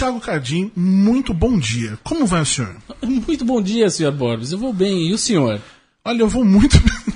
[0.00, 1.98] Thiago Cardim, muito bom dia.
[2.02, 2.74] Como vai o senhor?
[3.04, 4.50] Muito bom dia, senhor Borbes.
[4.50, 5.08] Eu vou bem.
[5.08, 5.60] E o senhor?
[6.02, 7.14] Olha, eu vou muito bem.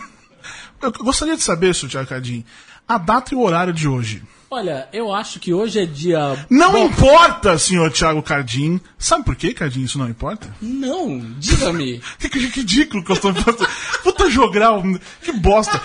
[0.82, 2.44] Eu gostaria de saber, senhor Thiago Cardim,
[2.86, 4.22] a data e o horário de hoje.
[4.50, 6.46] Olha, eu acho que hoje é dia.
[6.50, 8.78] Não Bom, importa, senhor Thiago Cardim.
[8.98, 10.54] Sabe por que, Cardim, isso não importa?
[10.60, 12.02] Não, diga-me.
[12.20, 13.66] Que, que, que ridículo que eu tô falando.
[14.02, 14.82] Puta jogral,
[15.22, 15.80] que bosta.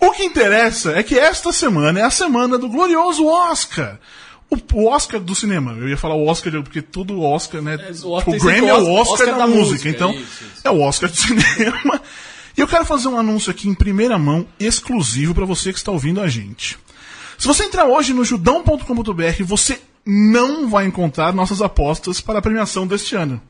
[0.00, 3.98] o que interessa é que esta semana é a semana do glorioso Oscar.
[4.50, 5.72] O, Oscar do cinema.
[5.72, 7.74] Eu ia falar o Oscar, porque tudo Oscar, né?
[7.74, 10.22] É, o Oscar o Grammy é o Oscar, Oscar da, da música, música, então isso,
[10.22, 10.62] isso.
[10.64, 12.00] é o Oscar do cinema.
[12.56, 15.92] E eu quero fazer um anúncio aqui em primeira mão, exclusivo para você que está
[15.92, 16.78] ouvindo a gente.
[17.36, 22.86] Se você entrar hoje no judão.com.br, você não vai encontrar nossas apostas para a premiação
[22.86, 23.40] deste ano.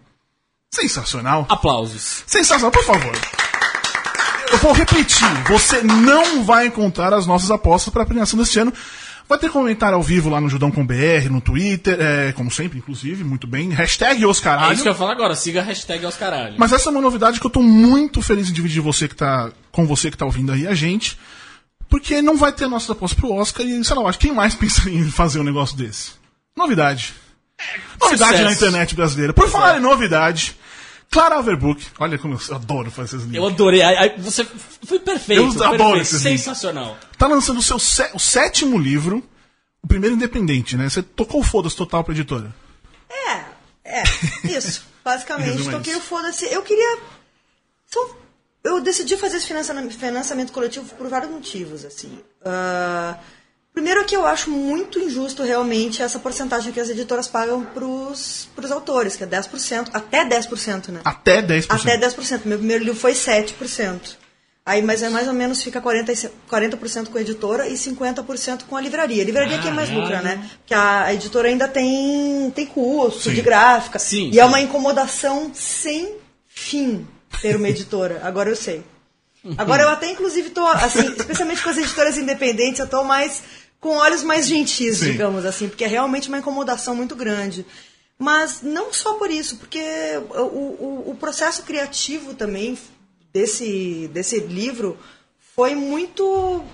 [0.70, 1.46] Sensacional.
[1.48, 2.22] Aplausos.
[2.26, 3.16] Sensacional, por favor.
[4.50, 5.28] Eu vou repetir.
[5.48, 8.72] Você não vai encontrar as nossas apostas para a premiação deste ano.
[9.28, 12.78] Vai ter comentário ao vivo lá no Judão com BR, no Twitter, é, como sempre,
[12.78, 13.68] inclusive, muito bem.
[13.68, 14.72] Hashtag É Oscaralho.
[14.72, 15.34] isso que eu falar agora.
[15.34, 16.56] Siga a hashtag aos caralhos.
[16.56, 19.50] Mas essa é uma novidade que eu tô muito feliz em dividir você que tá,
[19.70, 21.18] com você que tá ouvindo aí a gente.
[21.90, 24.54] Porque não vai ter nossas apostas pro Oscar e, sei lá, acho que quem mais
[24.56, 26.12] pensaria em fazer um negócio desse?
[26.56, 27.14] Novidade.
[28.00, 28.44] Novidade sucesso.
[28.44, 29.34] na internet brasileira.
[29.34, 29.78] Por falar é.
[29.78, 30.56] em novidade,
[31.10, 31.86] Clara Overbook.
[31.98, 33.52] Olha como eu adoro fazer esses Eu livros.
[33.52, 33.80] adorei.
[34.18, 35.40] Você foi perfeito.
[35.42, 36.40] Eu adoro perfeito, esses livros.
[36.42, 36.96] Sensacional.
[37.16, 39.26] Tá lançando o seu sé- o sétimo livro,
[39.82, 40.88] o primeiro independente, né?
[40.88, 42.54] Você tocou o foda-se total pra editora.
[43.10, 43.44] É,
[43.84, 44.02] é,
[44.56, 44.82] isso.
[45.04, 46.44] Basicamente, toquei o foda-se.
[46.52, 46.98] Eu queria.
[48.62, 52.18] Eu decidi fazer esse financiamento, financiamento coletivo por vários motivos, assim.
[52.44, 53.16] Ah,
[53.78, 58.72] primeiro que eu acho muito injusto realmente essa porcentagem que as editoras pagam pros, pros
[58.72, 61.00] autores, que é 10%, até 10%, né?
[61.04, 61.66] Até 10%.
[61.68, 62.40] Até 10%.
[62.44, 64.16] Meu primeiro livro foi 7%.
[64.66, 68.64] Aí, mas é mais ou menos fica 40%, e- 40% com a editora e 50%
[68.68, 69.22] com a livraria.
[69.22, 70.44] A livraria que é mais lucra, né?
[70.58, 73.34] Porque a, editora ainda tem, tem custo Sim.
[73.34, 74.00] de gráfica.
[74.00, 74.40] Sim, e sim.
[74.40, 76.16] é uma incomodação sem
[76.48, 77.06] fim
[77.40, 78.20] ter uma editora.
[78.24, 78.82] Agora eu sei.
[79.56, 83.40] Agora eu até, inclusive, tô, assim, especialmente com as editoras independentes, eu tô mais
[83.80, 85.12] com olhos mais gentis, Sim.
[85.12, 87.64] digamos assim, porque é realmente uma incomodação muito grande.
[88.18, 89.80] Mas não só por isso, porque
[90.30, 92.76] o, o, o processo criativo também
[93.32, 94.98] desse, desse livro
[95.54, 96.64] foi muito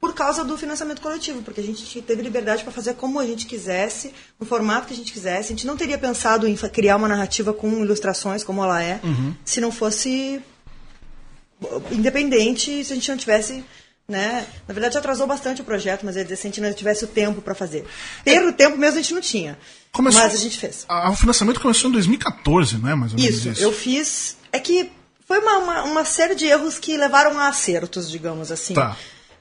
[0.00, 3.46] por causa do financiamento coletivo, porque a gente teve liberdade para fazer como a gente
[3.46, 5.46] quisesse, no formato que a gente quisesse.
[5.46, 9.00] A gente não teria pensado em criar uma narrativa com ilustrações como ela é,
[9.46, 10.42] se não fosse
[11.90, 13.64] independente, se a gente não tivesse.
[14.06, 14.46] Né?
[14.68, 17.08] Na verdade, atrasou bastante o projeto, mas é dizer, se a gente não tivesse o
[17.08, 17.86] tempo para fazer.
[18.22, 19.58] Ter o tempo mesmo a gente não tinha.
[19.90, 20.84] Começou- Mas a gente fez.
[20.86, 22.94] A- o financiamento começou em 2014, não é?
[22.94, 23.62] Mais ou menos Isso, isso.
[23.62, 24.36] eu fiz.
[24.52, 24.90] É que
[25.26, 28.74] foi uma, uma, uma série de erros que levaram a acertos, digamos assim.
[28.74, 28.94] Tá.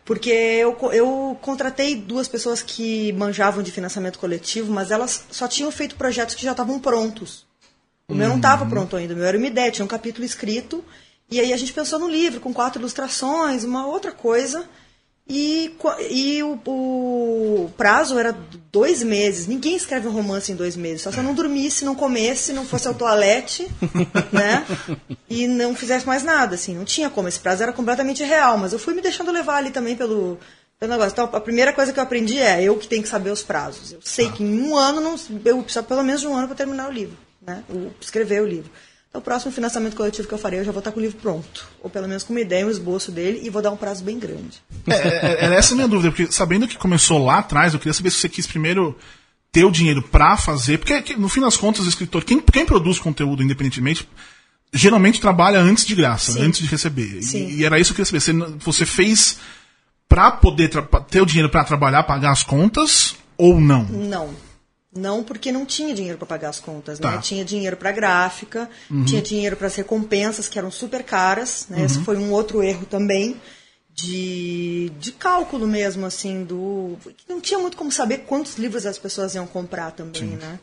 [0.06, 5.72] Porque eu, eu contratei duas pessoas que manjavam de financiamento coletivo, mas elas só tinham
[5.72, 7.46] feito projetos que já estavam prontos.
[8.08, 10.84] O meu não estava pronto ainda, o meu era uma ideia, tinha um capítulo escrito,
[11.34, 14.70] e aí a gente pensou no livro, com quatro ilustrações, uma outra coisa,
[15.28, 15.74] e,
[16.12, 18.38] e o, o prazo era
[18.72, 19.48] dois meses.
[19.48, 22.66] Ninguém escreve um romance em dois meses, só se eu não dormisse, não comesse, não
[22.66, 23.68] fosse ao toalete,
[24.32, 24.64] né?
[25.28, 27.28] E não fizesse mais nada, assim, não tinha como.
[27.28, 30.38] Esse prazo era completamente real, mas eu fui me deixando levar ali também pelo,
[30.78, 31.14] pelo negócio.
[31.14, 33.92] Então, a primeira coisa que eu aprendi é eu que tenho que saber os prazos.
[33.92, 35.16] Eu sei que em um ano, não,
[35.46, 37.64] eu preciso pelo menos de um ano para terminar o livro, né?
[38.00, 38.70] Escrever o livro.
[39.14, 41.20] Então, o próximo financiamento coletivo que eu farei, eu já vou estar com o livro
[41.22, 41.68] pronto.
[41.84, 44.18] Ou pelo menos com uma ideia, um esboço dele, e vou dar um prazo bem
[44.18, 44.60] grande.
[44.88, 47.94] É, é, era essa a minha dúvida, porque sabendo que começou lá atrás, eu queria
[47.94, 48.98] saber se você quis primeiro
[49.52, 52.66] ter o dinheiro pra fazer, porque que, no fim das contas o escritor, quem, quem
[52.66, 54.10] produz conteúdo independentemente,
[54.74, 56.42] geralmente trabalha antes de graça, Sim.
[56.46, 57.20] antes de receber.
[57.20, 57.50] E- Sim.
[57.52, 58.42] E, era isso que eu queria saber.
[58.42, 59.38] Você, você fez
[60.10, 60.72] pra poder
[61.12, 63.84] ter o dinheiro pra trabalhar, pagar as contas, ou não?
[63.84, 64.30] Não.
[64.96, 67.12] Não, porque não tinha dinheiro para pagar as contas, né?
[67.12, 67.18] Tá.
[67.18, 68.70] Tinha dinheiro para gráfica,
[69.06, 71.80] tinha dinheiro para as recompensas, que eram super caras, né?
[71.80, 71.86] Uhum.
[71.86, 73.40] Esse foi um outro erro também
[73.94, 76.98] de, de cálculo mesmo, assim, do...
[77.28, 80.60] Não tinha muito como saber quantos livros as pessoas iam comprar também, né?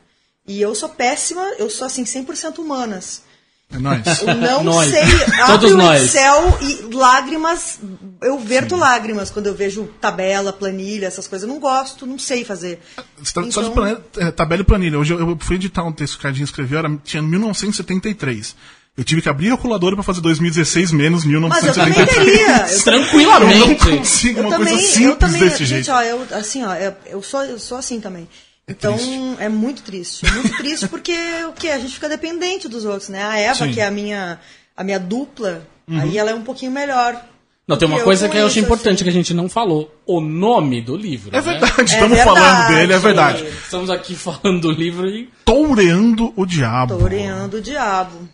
[0.47, 3.23] E eu sou péssima, eu sou, assim, 100% humanas.
[3.73, 4.03] É nóis.
[4.23, 4.91] Eu não Nós.
[4.91, 5.03] sei.
[5.47, 6.03] Todos Abre o nós.
[6.05, 7.79] Excel e lágrimas.
[8.21, 11.49] Eu verto lágrimas quando eu vejo tabela, planilha, essas coisas.
[11.49, 12.81] Eu não gosto, não sei fazer.
[12.97, 14.99] Tá- Só de Então- planilha, é, tabela e planilha.
[14.99, 18.57] Hoje eu, eu fui editar um texto que o Cardinho escreveu, era, tinha 1973.
[18.99, 22.15] Eu tive que abrir a calculadora pra fazer 2016 menos Mas eu também 1973.
[22.27, 22.67] teria.
[22.77, 23.61] Eu Tranquilamente.
[23.61, 25.93] Eu não consigo Eu uma também, coisa eu simples também, desse gente, jeito.
[25.93, 28.29] ó, eu, assim, ó, eu, eu sou, eu sou assim também.
[28.71, 29.37] Então, triste.
[29.39, 30.27] é muito triste.
[30.27, 31.15] É muito triste porque
[31.49, 31.69] o que?
[31.69, 33.23] A gente fica dependente dos outros, né?
[33.23, 33.65] A Eva, Sim.
[33.65, 33.73] Uhum.
[33.73, 34.39] que é a minha,
[34.77, 37.21] a minha dupla, aí ela é um pouquinho melhor.
[37.67, 39.05] Não, tem uma Eu coisa que eu acho importante assim.
[39.05, 39.95] que a gente não falou.
[40.05, 41.29] O nome do livro.
[41.33, 41.41] É né?
[41.41, 42.41] verdade, É estamos verdade.
[42.41, 43.45] falando dele, é verdade.
[43.47, 45.29] Estamos aqui falando do livro e.
[45.45, 46.99] Toureando o Diabo.
[46.99, 48.29] Toureando o diabo.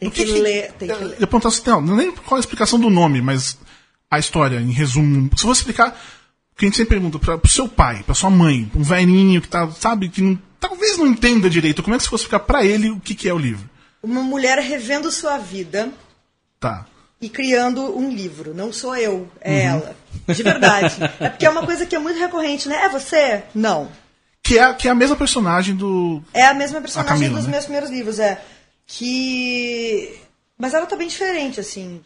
[0.00, 1.16] Tem O que, ler, tem que Eu ler.
[1.20, 3.56] ia perguntar se não, nem qual a explicação do nome, mas
[4.10, 5.30] a história, em resumo.
[5.36, 5.96] Se você explicar,
[6.56, 9.48] que a gente sempre pergunta para pro seu pai, pra sua mãe, um velhinho que
[9.48, 12.64] tá, sabe, que não- talvez não entenda direito, como é que você fosse explicar pra
[12.64, 13.68] ele o que, que é o livro?
[14.02, 15.90] Uma mulher revendo sua vida
[16.60, 16.86] Tá.
[17.20, 18.54] e criando um livro.
[18.54, 19.96] Não sou eu, é ela.
[20.28, 20.96] De verdade.
[21.20, 22.84] é porque é uma coisa que é muito recorrente, né?
[22.84, 23.42] É você?
[23.54, 23.88] Não.
[24.42, 26.22] Que é, que é a mesma personagem do.
[26.32, 27.50] É a mesma personagem A Camila, dos né?
[27.52, 28.40] meus primeiros livros, é.
[28.86, 30.14] Que.
[30.58, 32.00] Mas ela tá bem diferente, assim.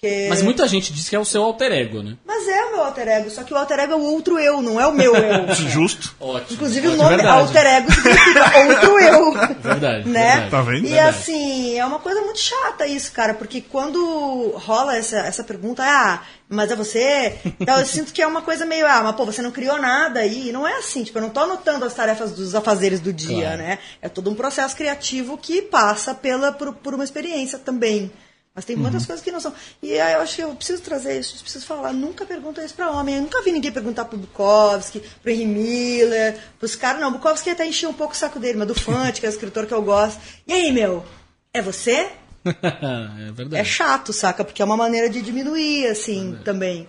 [0.00, 0.26] Porque...
[0.28, 2.16] Mas muita gente diz que é o seu alter ego, né?
[2.24, 4.62] Mas é o meu alter ego, só que o alter ego é o outro eu,
[4.62, 5.52] não é o meu eu.
[5.68, 6.14] Justo.
[6.20, 6.52] Ótimo.
[6.52, 7.38] Inclusive o Ótimo, nome verdade.
[7.40, 9.32] alter ego significa outro eu.
[9.60, 10.08] Verdade.
[10.08, 10.22] né?
[10.30, 10.50] verdade.
[10.52, 10.86] Tá vendo?
[10.86, 11.08] E Verdade.
[11.08, 16.22] assim, é uma coisa muito chata isso, cara, porque quando rola essa, essa pergunta, ah,
[16.48, 17.36] mas é você?
[17.58, 20.20] Então eu sinto que é uma coisa meio, ah, mas pô, você não criou nada
[20.20, 20.50] aí.
[20.50, 23.40] E não é assim, tipo, eu não tô anotando as tarefas dos afazeres do dia,
[23.48, 23.58] Claro.
[23.58, 23.78] né?
[24.00, 28.12] É todo um processo criativo que passa pela, por, por uma experiência também.
[28.58, 29.54] Mas tem muitas coisas que não são.
[29.80, 31.92] E aí eu acho que eu preciso trazer isso, eu preciso falar.
[31.92, 33.14] Nunca pergunta isso pra homem.
[33.14, 37.00] Eu nunca vi ninguém perguntar pro Bukowski, pro Henry Miller, pros caras.
[37.00, 39.30] Não, Bukowski até enchia um pouco o saco dele, mas do Fante, que é o
[39.30, 40.20] escritor que eu gosto.
[40.44, 41.06] E aí, meu?
[41.54, 42.10] É você?
[42.44, 43.54] é verdade.
[43.54, 44.44] É chato, saca?
[44.44, 46.88] Porque é uma maneira de diminuir, assim, também.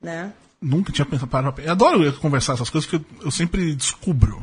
[0.00, 0.32] Né?
[0.62, 1.30] Nunca tinha pensado.
[1.30, 4.42] Para, eu adoro conversar essas coisas que eu, eu sempre descubro.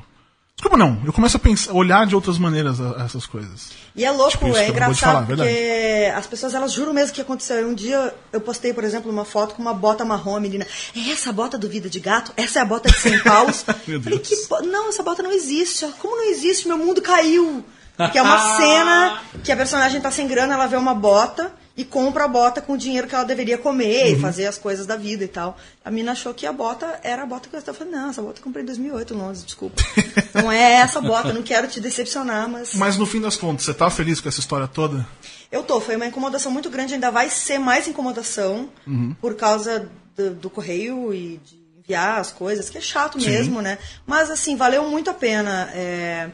[0.59, 1.01] Desculpa, não.
[1.05, 3.69] Eu começo a pensar, olhar de outras maneiras a- a essas coisas.
[3.95, 7.21] E é louco, Tipo é que engraçado, falar, porque as pessoas, elas juram mesmo que
[7.21, 7.65] aconteceu.
[7.65, 11.11] Um dia eu postei, por exemplo, uma foto com uma bota marrom, a menina, é
[11.11, 12.33] essa a bota do Vida de Gato?
[12.35, 13.63] Essa é a bota de 100 paus?
[13.87, 14.27] Meu Falei, Deus.
[14.27, 15.85] que bo- não, essa bota não existe.
[15.99, 16.67] Como não existe?
[16.67, 17.63] Meu mundo caiu.
[18.11, 21.85] Que é uma cena que a personagem tá sem grana, ela vê uma bota e
[21.85, 24.11] compra a bota com o dinheiro que ela deveria comer Uhum.
[24.17, 25.57] e fazer as coisas da vida e tal.
[25.83, 28.21] A mina achou que a bota era a bota que eu estava falando, não, essa
[28.21, 29.81] bota eu comprei em 2008, Londres, desculpa.
[30.35, 32.75] não é essa bota, não quero te decepcionar, mas...
[32.75, 35.07] Mas no fim das contas, você tá feliz com essa história toda?
[35.49, 38.69] Eu tô, foi uma incomodação muito grande, ainda vai ser mais incomodação
[39.21, 43.29] por causa do, do correio e de enviar as coisas, que é chato Sim.
[43.29, 43.77] mesmo, né?
[44.05, 45.71] Mas assim, valeu muito a pena.
[45.73, 46.29] é,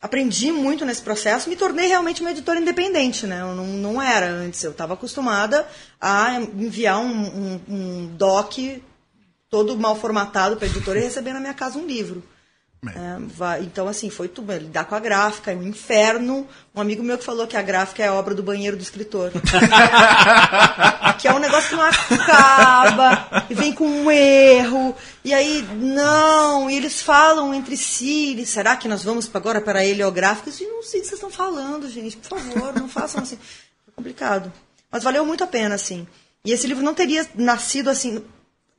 [0.00, 3.40] aprendi muito nesse processo, me tornei realmente uma editora independente, né?
[3.40, 5.66] Eu não, não era antes, eu estava acostumada
[6.00, 8.58] a enviar um, um, um doc
[9.48, 12.22] todo mal formatado para a editora e receber na minha casa um livro.
[12.86, 14.52] É, vai- então, assim, foi tudo.
[14.52, 16.46] é, Lidar com a gráfica, é um inferno.
[16.74, 19.32] Um amigo meu que falou que a gráfica é a obra do banheiro do escritor.
[21.18, 24.94] que é um negócio que não acaba, e vem com um erro,
[25.24, 29.80] e aí, não, e eles falam entre si, e será que nós vamos agora para
[29.80, 30.50] a heliográfica?
[30.62, 33.38] Eu não sei o que vocês estão falando, gente, por favor, não façam assim.
[33.88, 34.52] É complicado.
[34.90, 36.06] Mas valeu muito a pena, assim.
[36.44, 38.22] E esse livro não teria nascido assim.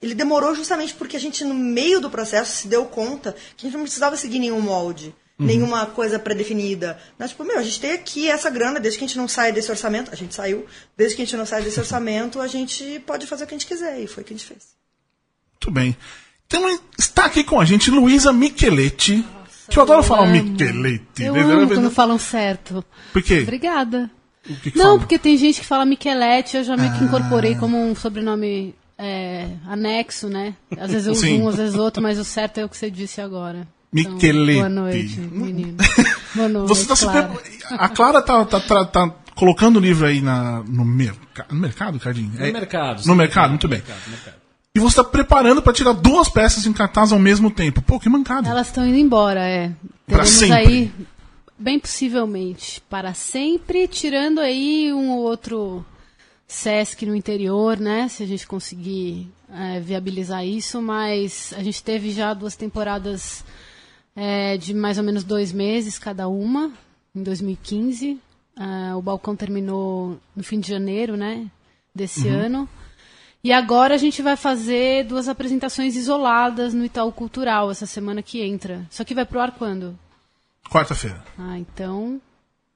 [0.01, 3.69] Ele demorou justamente porque a gente, no meio do processo, se deu conta que a
[3.69, 6.99] gente não precisava seguir nenhum molde, nenhuma coisa pré-definida.
[7.17, 7.27] Né?
[7.27, 9.71] Tipo, meu, a gente tem aqui essa grana, desde que a gente não saia desse
[9.71, 10.65] orçamento, a gente saiu,
[10.95, 13.57] desde que a gente não saia desse orçamento, a gente pode fazer o que a
[13.57, 14.75] gente quiser, e foi o que a gente fez.
[15.53, 15.97] Muito bem.
[16.45, 19.25] Então está aqui com a gente Luísa Micheletti.
[19.69, 21.23] que eu adoro falar o Micheletti.
[21.23, 21.41] Eu né?
[21.41, 22.83] amo quando falam certo.
[23.11, 23.42] Por quê?
[23.42, 24.09] Obrigada.
[24.49, 24.95] O que que Não, fala?
[24.95, 24.99] Ah.
[24.99, 29.47] porque tem gente que fala Micheletti, eu já meio que incorporei como um sobrenome é,
[29.68, 30.56] anexo, né?
[30.77, 33.21] Às vezes eu um, às vezes outro, mas o certo é o que você disse
[33.21, 33.68] agora.
[33.92, 34.57] Micheletti.
[34.59, 35.77] boa noite, menino.
[36.35, 37.27] Boa noite, Você tá Clara.
[37.30, 41.45] pre- A Clara tá, tá, tá- tá colocando o livro aí na, no, merca...
[41.49, 42.31] no mercado, Cardinho?
[42.33, 43.80] No mercado, No mercado, muito bem.
[43.80, 44.35] Mercado, mercado.
[44.75, 47.81] E você tá preparando pra tirar duas peças em cartaz ao mesmo tempo.
[47.81, 48.47] Pô, que mancada.
[48.49, 49.69] Elas estão indo embora, é.
[50.06, 50.56] Pra Teremos sempre.
[50.56, 50.92] aí,
[51.57, 55.83] bem possivelmente, para sempre, tirando aí um ou outro
[56.47, 58.07] Sesc no interior, né?
[58.07, 63.44] Se a gente conseguir é, viabilizar isso, mas a gente teve já duas temporadas
[64.16, 66.71] é, de mais ou menos dois meses cada uma,
[67.13, 68.19] em 2015.
[68.56, 71.47] Ah, o balcão terminou no fim de janeiro, né?
[71.94, 72.68] Desse ano.
[73.44, 78.42] E agora a gente vai fazer duas apresentações isoladas no Itaú Cultural essa semana que
[78.42, 78.85] entra.
[78.89, 79.97] Só que vai pro ar quando?
[80.69, 81.23] Quarta-feira.
[81.37, 82.19] Ah, então.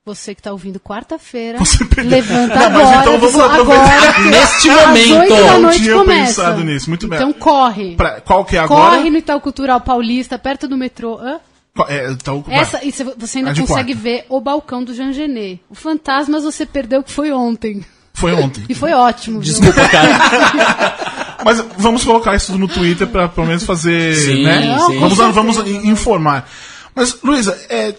[0.03, 2.10] Você que tá ouvindo quarta-feira, Você perdeu.
[2.10, 3.01] levanta Não, mas agora.
[3.01, 4.10] então vamos aproveitar.
[4.10, 4.20] agora.
[4.31, 5.13] Neste Às momento.
[5.20, 6.41] oito da Não noite tinha começa.
[6.41, 7.20] pensado nisso, muito bem.
[7.20, 7.96] Então corre.
[7.96, 8.98] Pra- qual que é agora?
[8.98, 11.20] Corre no Itaú Cultural Paulista, perto do metrô.
[11.22, 11.39] Hã?
[11.88, 12.43] É, então.
[12.50, 14.01] Essa, e cê- você ainda de consegue quarta.
[14.01, 15.62] ver o balcão do Jean Genet.
[15.70, 17.86] O Fantasmas você perdeu que foi ontem.
[18.15, 18.65] Foi ontem.
[18.67, 19.39] E foi ótimo.
[19.39, 19.53] viu?
[19.53, 21.38] Desculpa, cara.
[21.46, 24.77] Mas vamos colocar isso no Twitter pra pelo menos fazer, Sim, né?
[24.79, 25.00] sim.
[25.00, 26.50] Vamos, vamos informar.
[26.96, 27.93] Mas, Luísa, é,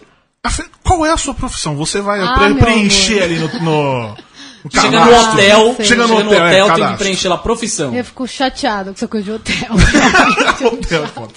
[0.83, 1.77] qual é a sua profissão?
[1.77, 3.25] Você vai Ah, preencher amor.
[3.25, 4.17] ali no, no,
[4.71, 7.95] Chega no hotel, chega no Chega no hotel, hotel, é, tem que preencher lá profissão.
[7.95, 9.75] Eu fico chateada com essa coisa de hotel.
[10.73, 11.33] Hotel é foda.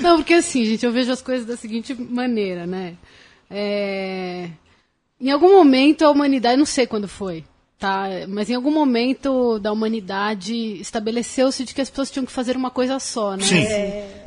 [0.00, 2.94] Não, porque assim, gente, eu vejo as coisas da seguinte maneira, né?
[3.48, 4.48] É,
[5.20, 7.44] Em algum momento a humanidade, não sei quando foi,
[7.80, 8.06] tá?
[8.28, 12.70] Mas em algum momento da humanidade estabeleceu-se de que as pessoas tinham que fazer uma
[12.70, 13.42] coisa só, né?
[13.42, 13.66] Sim.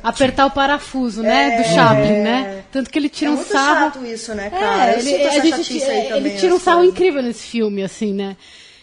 [0.02, 1.56] Apertar o parafuso, né?
[1.62, 2.64] Do Chaplin, né?
[2.72, 3.92] Tanto que ele É tira um muito sarro.
[3.92, 4.90] chato isso, né, cara?
[4.90, 6.94] É, Eu ele, a gente, aí é, também, ele tira um sarro coisas.
[6.94, 8.36] incrível nesse filme, assim, né?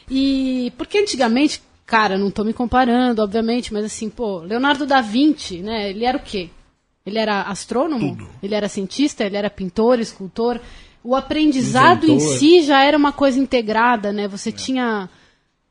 [0.10, 5.58] E porque antigamente, cara, não tô me comparando, obviamente, mas assim, pô, Leonardo da Vinci,
[5.58, 5.90] né?
[5.90, 6.50] Ele era o quê?
[7.06, 8.16] Ele era astrônomo?
[8.16, 8.30] Tudo.
[8.42, 9.24] Ele era cientista?
[9.25, 10.60] Ele era pintor, escultor?
[11.03, 14.27] O aprendizado em si já era uma coisa integrada, né?
[14.27, 15.10] Você tinha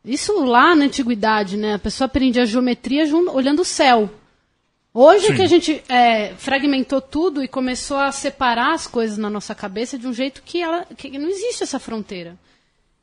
[0.05, 1.75] isso lá na antiguidade, né?
[1.75, 4.11] A pessoa aprendia geometria jun- olhando o céu.
[4.93, 5.35] Hoje é Sim.
[5.37, 9.97] que a gente é, fragmentou tudo e começou a separar as coisas na nossa cabeça
[9.97, 12.37] de um jeito que, ela, que não existe essa fronteira.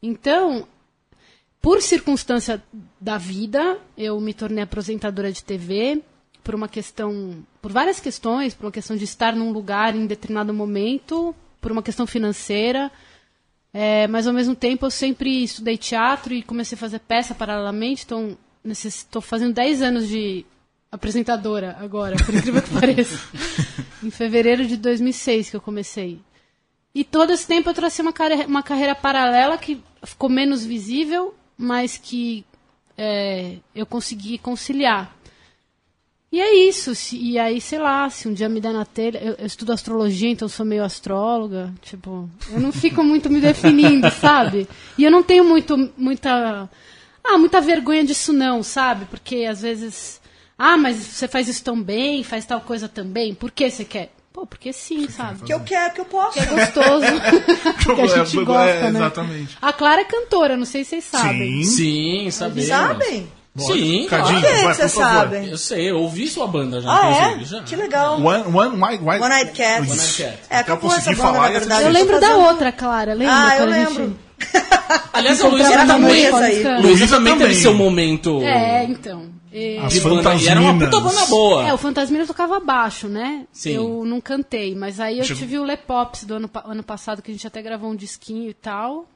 [0.04, 0.68] Então,
[1.62, 2.62] por circunstância
[3.00, 6.02] da vida, eu me tornei apresentadora de TV
[6.44, 10.54] por uma questão, por várias questões, por uma questão de estar num lugar em determinado
[10.54, 11.34] momento,
[11.68, 12.90] por uma questão financeira.
[13.74, 18.06] É, mas ao mesmo tempo eu sempre estudei teatro e comecei a fazer peça paralelamente,
[18.06, 20.46] então estou fazendo 10 anos de
[20.90, 23.20] apresentadora agora, por incrível que pareça.
[24.02, 26.20] em fevereiro de 2006 que eu comecei.
[26.96, 31.36] E todo esse tempo eu tracei uma, carre- uma carreira paralela que ficou menos visível,
[31.58, 32.46] mas que
[32.98, 35.14] é, eu consegui conciliar.
[36.32, 36.92] E é isso.
[37.16, 39.18] e aí, sei lá, se um dia me der na telha.
[39.20, 41.74] Eu, eu estudo astrologia, então eu sou meio astróloga.
[41.82, 44.68] Tipo, eu não fico muito me definindo, sabe?
[44.98, 46.70] E eu não tenho muito, muita.
[47.24, 49.06] Ah, muita vergonha disso, não, sabe?
[49.06, 50.20] Porque às vezes.
[50.58, 53.34] Ah, mas você faz isso tão bem, faz tal coisa também.
[53.34, 54.12] Por que você quer?
[54.34, 55.44] Pô, porque sim, sabe?
[55.44, 56.34] Que eu quero, que eu posso.
[56.34, 57.06] Que é gostoso.
[57.96, 59.00] que a gente É, gosta, é, né?
[59.00, 59.58] Exatamente.
[59.62, 61.64] A Clara é cantora, não sei se vocês sabem.
[61.64, 62.24] Sim.
[62.26, 62.70] Sim, sabemos.
[62.70, 63.28] Sabem?
[63.58, 64.58] Sim, Cadinho, claro.
[64.58, 64.90] que vai, favor.
[64.90, 65.50] sabem?
[65.50, 67.44] Eu sei, eu ouvi sua banda já, Ah, inclusive.
[67.56, 67.60] é?
[67.60, 67.64] Já.
[67.64, 68.22] Que legal.
[68.22, 69.04] One, one, white.
[69.04, 69.82] One Night Cat.
[69.82, 70.38] One Night Cat.
[70.50, 71.84] É, acabou essa conseguir banda, falar na verdade.
[71.84, 73.14] Eu lembro da outra, Clara.
[73.14, 73.34] Lembra?
[73.36, 74.20] Ah, eu a gente lembro.
[75.14, 76.82] Aliás, a Luísa também?
[76.82, 79.36] Luísa também teve seu momento É, então.
[79.52, 79.96] E- As.
[79.96, 81.02] E era uma puta Fantasminas.
[81.16, 81.68] banda boa.
[81.68, 83.46] É, o Fantasmina tocava baixo, né?
[83.52, 83.72] Sim.
[83.72, 87.32] Eu não cantei, mas aí eu Chegou- tive o Lepops do ano, ano passado, que
[87.32, 89.08] a gente até gravou um disquinho e tal.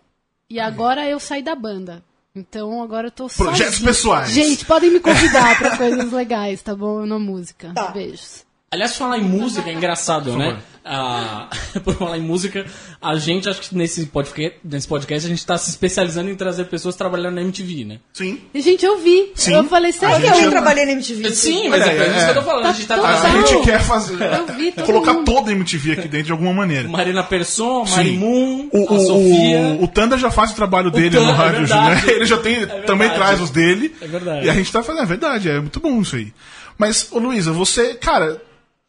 [0.50, 2.04] E agora eu saí da banda.
[2.36, 3.44] Então agora eu tô só.
[3.44, 4.32] Projetos pessoais.
[4.32, 7.06] Gente, podem me convidar pra coisas legais, tá bom?
[7.06, 7.74] Na música.
[7.74, 7.88] Tá.
[7.92, 8.46] Beijos.
[8.72, 10.62] Aliás, falar em música é engraçado, né?
[10.84, 11.48] Ah,
[11.84, 12.66] por falar em música,
[13.02, 16.66] a gente, acho que nesse podcast, nesse podcast a gente tá se especializando em trazer
[16.66, 18.00] pessoas trabalhando na MTV, né?
[18.14, 18.42] Sim.
[18.54, 19.32] E, gente, eu vi.
[19.36, 19.54] Sim.
[19.54, 20.16] Eu falei, sério?
[20.28, 21.32] gente Eu é- trabalhei na MTV.
[21.32, 22.66] Sim, mas Olha é, aí, isso que eu tô falando.
[22.66, 24.22] A gente tá Tá A trazendo gente quer fazer.
[24.22, 25.26] Eu vi todo colocar mundo.
[25.26, 26.88] toda a MTV aqui dentro de alguma maneira.
[26.90, 27.96] Marina Persson, Sim.
[27.96, 29.60] Mari Moon, O, Sofia.
[29.80, 32.04] o, o Tanda já faz o trabalho dele Tanda, no é rádio, né?
[32.16, 33.16] Ele já tem, também verdade.
[33.16, 33.96] traz os dele.
[34.02, 34.46] É verdade.
[34.46, 36.34] E a gente tá fazendo, é verdade, é muito bom isso aí.
[36.78, 38.42] Mas, ô Luísa, você, cara,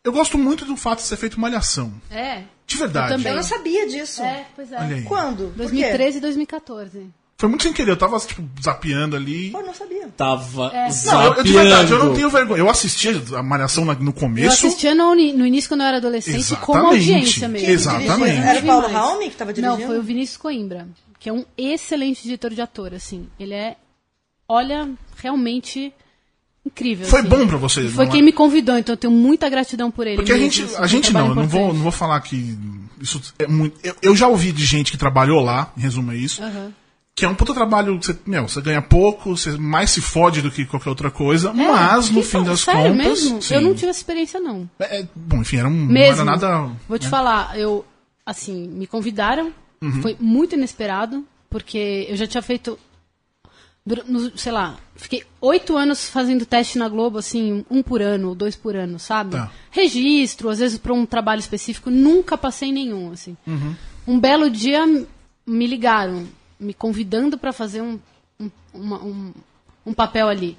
[0.04, 1.92] eu gosto muito do fato de ser feito malhação.
[2.10, 2.42] É.
[2.66, 3.12] De verdade.
[3.12, 3.32] Eu também.
[3.32, 4.22] Eu não sabia disso.
[4.22, 4.76] É, pois é.
[4.76, 5.02] Olha aí.
[5.02, 5.48] Quando?
[5.48, 5.82] Por quê?
[5.82, 7.10] 2013 e 2014.
[7.38, 9.50] Foi muito sem querer, eu tava, tipo, zapeando ali.
[9.50, 10.08] Pô, eu não sabia.
[10.16, 10.88] Tava É.
[11.06, 12.14] Não, eu, eu, de verdade, eu não zapeando.
[12.14, 12.58] tenho vergonha.
[12.60, 14.66] Eu assisti a malhação no Eu começo.
[14.66, 17.12] assistia no, no início quando eu era adolescente como Exatamente.
[17.12, 17.68] audiência mesmo.
[17.68, 18.36] Exatamente.
[18.38, 18.88] Eu Era o Paulo.
[18.88, 19.80] Raume que tava dirigindo?
[19.80, 20.86] Não, foi o Vinícius Coimbra,
[21.18, 23.28] que é um excelente diretor de ator, assim.
[23.40, 23.76] Ele é,
[24.48, 25.92] olha, realmente
[26.64, 27.06] incrível.
[27.06, 27.28] Foi assim.
[27.28, 28.14] bom pra você, E Foi não é?
[28.14, 30.16] quem me convidou, então eu tenho muita gratidão por ele.
[30.16, 31.92] Porque a mesmo, gente, assim, a foi um gente não, eu não vou, não vou
[31.92, 32.56] falar que
[33.00, 33.78] isso é muito.
[33.82, 36.72] Eu, eu já ouvi de gente que trabalhou lá, em resumo é isso, Aham.
[37.14, 40.50] que é um puta trabalho você, meu, você ganha pouco, você mais se fode do
[40.50, 42.96] que qualquer outra coisa, mas no fim das sério contas.
[42.96, 43.42] mesmo?
[43.42, 43.54] sim.
[43.54, 44.68] Eu não tive essa experiência, não.
[44.78, 46.22] É, é, bom, enfim, era um, não Mesmo.
[46.22, 46.70] era nada.
[46.88, 47.10] Vou te né?
[47.10, 47.84] falar, eu,
[48.24, 49.52] assim, me convidaram,
[49.82, 50.00] Uhum.
[50.00, 52.78] foi muito inesperado, porque eu já tinha feito,
[54.36, 58.54] sei lá, fiquei oito anos fazendo teste na Globo, assim, um por ano, ou dois
[58.54, 59.32] por ano, sabe?
[59.32, 59.50] Tá.
[59.70, 63.36] Registro, às vezes para um trabalho específico, nunca passei nenhum, assim.
[63.46, 63.74] Uhum.
[64.06, 64.84] Um belo dia
[65.44, 66.26] me ligaram,
[66.60, 67.98] me convidando para fazer um,
[68.38, 69.32] um, uma- um,
[69.86, 70.56] um papel ali.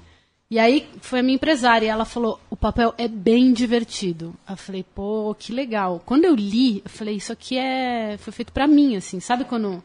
[0.50, 4.34] E aí foi a minha empresária e ela falou: o papel é bem divertido.
[4.48, 6.02] Eu falei, pô, que legal.
[6.04, 8.16] Quando eu li, eu falei, isso aqui é.
[8.18, 9.82] Foi feito pra mim, assim, sabe quando.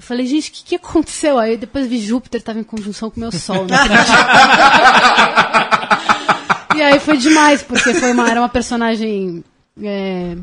[0.00, 1.38] Eu falei, gente, o que, que aconteceu?
[1.38, 3.76] Aí depois vi Júpiter tava em conjunção com o meu Sol, né?
[6.74, 9.44] e aí foi demais, porque foi uma, era uma personagem.
[9.82, 10.38] é,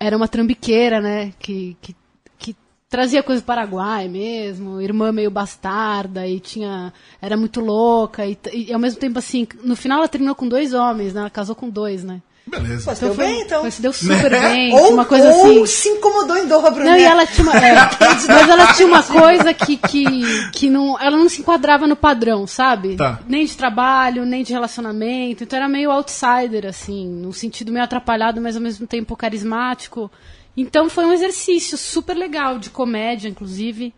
[0.00, 1.32] era uma trambiqueira, né?
[1.38, 1.94] Que, que,
[2.36, 2.56] que
[2.90, 6.92] trazia coisa do Paraguai mesmo, irmã meio bastarda, e tinha.
[7.20, 10.74] Era muito louca, e, e ao mesmo tempo assim, no final ela terminou com dois
[10.74, 11.20] homens, né?
[11.20, 12.20] Ela casou com dois, né?
[12.46, 12.90] Beleza.
[12.90, 13.70] Pô, se deu bem, então.
[13.70, 14.40] Se deu super Né?
[14.40, 14.74] bem.
[14.74, 15.66] Ou, uma coisa ou assim.
[15.66, 17.00] se incomodou em dobro, Não, né?
[17.00, 17.72] e ela tinha uma, é,
[18.28, 22.46] mas ela tinha uma coisa que, que, que não, ela não se enquadrava no padrão,
[22.46, 22.96] sabe?
[22.96, 23.20] Tá.
[23.28, 25.44] Nem de trabalho, nem de relacionamento.
[25.44, 30.10] Então era meio outsider, assim, num sentido meio atrapalhado, mas ao mesmo tempo carismático.
[30.56, 33.94] Então foi um exercício super legal, de comédia, inclusive,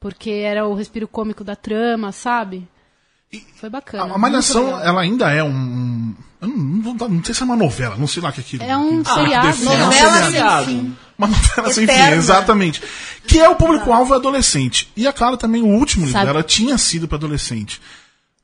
[0.00, 2.66] porque era o respiro cômico da trama, sabe?
[3.56, 4.14] Foi bacana.
[4.14, 6.14] A, Malhação, ela ainda é um.
[6.40, 8.42] Eu não, não, não sei se é uma novela, não sei lá o que é
[8.44, 8.62] aquilo.
[8.64, 9.46] É um que- seriado.
[9.48, 10.96] define, é um Novela seriado.
[11.16, 12.82] Uma novela sem fim, exatamente.
[13.26, 14.90] Que é o público-alvo adolescente.
[14.96, 17.80] E a Clara também, o último livro dela tinha sido para adolescente.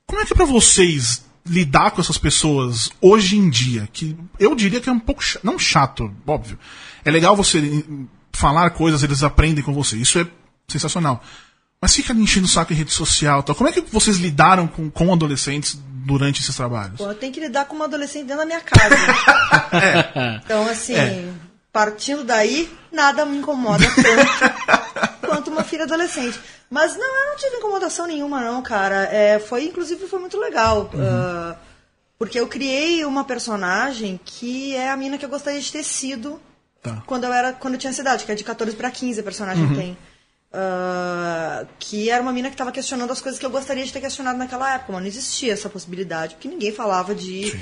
[0.07, 3.89] Como é que é pra vocês lidar com essas pessoas hoje em dia?
[3.93, 5.23] Que eu diria que é um pouco.
[5.23, 6.59] cha- Não chato, óbvio.
[7.05, 7.85] É legal você
[8.33, 9.97] falar coisas, eles aprendem com você.
[9.97, 10.27] Isso é
[10.69, 11.23] sensacional.
[11.83, 13.55] Mas fica ali enchendo o saco em rede social tal.
[13.55, 16.99] Como é que vocês lidaram com, com adolescentes durante esses trabalhos?
[16.99, 18.95] Pô, eu tenho que lidar com uma adolescente dentro da minha casa.
[20.45, 21.29] Então, assim, É.
[21.73, 26.39] partindo daí, nada me incomoda tanto quanto uma filha adolescente.
[26.69, 29.05] Mas não, eu não tive incomodação nenhuma, não, cara.
[29.11, 30.91] É, foi, inclusive, foi muito legal.
[30.97, 31.57] ah,
[32.19, 36.41] porque eu criei uma personagem que é a mina que eu gostaria de ter sido
[36.83, 37.03] Tá.
[37.07, 39.23] quando eu era quando eu tinha essa idade, que é de 14 para 15 a
[39.23, 39.99] personagem tem.
[40.53, 44.01] Ah, que era uma mina que estava questionando as coisas que eu gostaria de ter
[44.01, 47.53] questionado naquela época, mas não existia essa possibilidade, porque ninguém falava de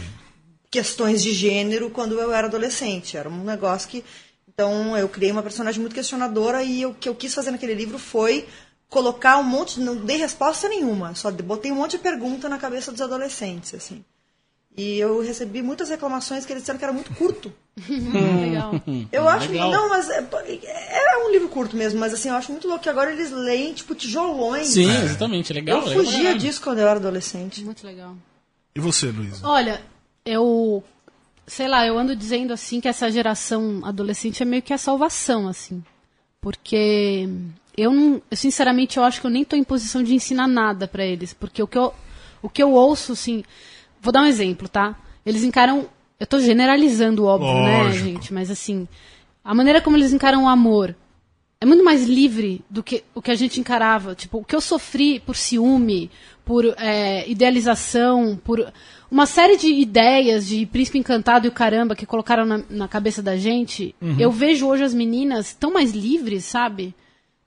[0.70, 3.16] questões de gênero quando eu era adolescente.
[3.16, 4.04] Era um negócio que.
[4.48, 7.98] Então eu criei uma personagem muito questionadora e o que eu quis fazer naquele livro
[7.98, 8.48] foi
[8.88, 9.80] colocar um monte.
[9.80, 14.04] Não dei resposta nenhuma, só botei um monte de pergunta na cabeça dos adolescentes, assim.
[14.78, 17.52] E eu recebi muitas reclamações que eles disseram que era muito curto.
[18.40, 18.80] Legal.
[19.10, 19.50] Eu acho.
[19.50, 19.72] legal.
[19.72, 22.88] Não, mas é, é um livro curto mesmo, mas assim, eu acho muito louco que
[22.88, 24.68] agora eles leem, tipo, tijolões.
[24.68, 25.52] Sim, exatamente.
[25.52, 25.78] Legal.
[25.78, 26.38] Eu legal pra fugia caralho.
[26.38, 27.64] disso quando eu era adolescente.
[27.64, 28.14] Muito legal.
[28.72, 29.44] E você, Luísa?
[29.44, 29.82] Olha,
[30.24, 30.84] eu.
[31.44, 35.48] Sei lá, eu ando dizendo assim que essa geração adolescente é meio que a salvação,
[35.48, 35.82] assim.
[36.40, 37.28] Porque
[37.76, 38.22] eu não.
[38.30, 41.34] Eu, sinceramente, eu acho que eu nem tô em posição de ensinar nada pra eles.
[41.34, 41.92] Porque o que eu,
[42.40, 43.42] o que eu ouço, assim.
[44.00, 44.96] Vou dar um exemplo, tá?
[45.24, 45.86] Eles encaram.
[46.18, 48.04] Eu tô generalizando, óbvio, né, Lógico.
[48.04, 48.34] gente?
[48.34, 48.88] Mas assim.
[49.44, 50.94] A maneira como eles encaram o amor
[51.60, 54.14] é muito mais livre do que o que a gente encarava.
[54.14, 56.10] Tipo, o que eu sofri por ciúme,
[56.44, 58.72] por é, idealização, por
[59.10, 63.22] uma série de ideias de príncipe encantado e o caramba que colocaram na, na cabeça
[63.22, 63.94] da gente.
[64.18, 66.94] Eu vejo hoje as meninas tão mais livres, sabe?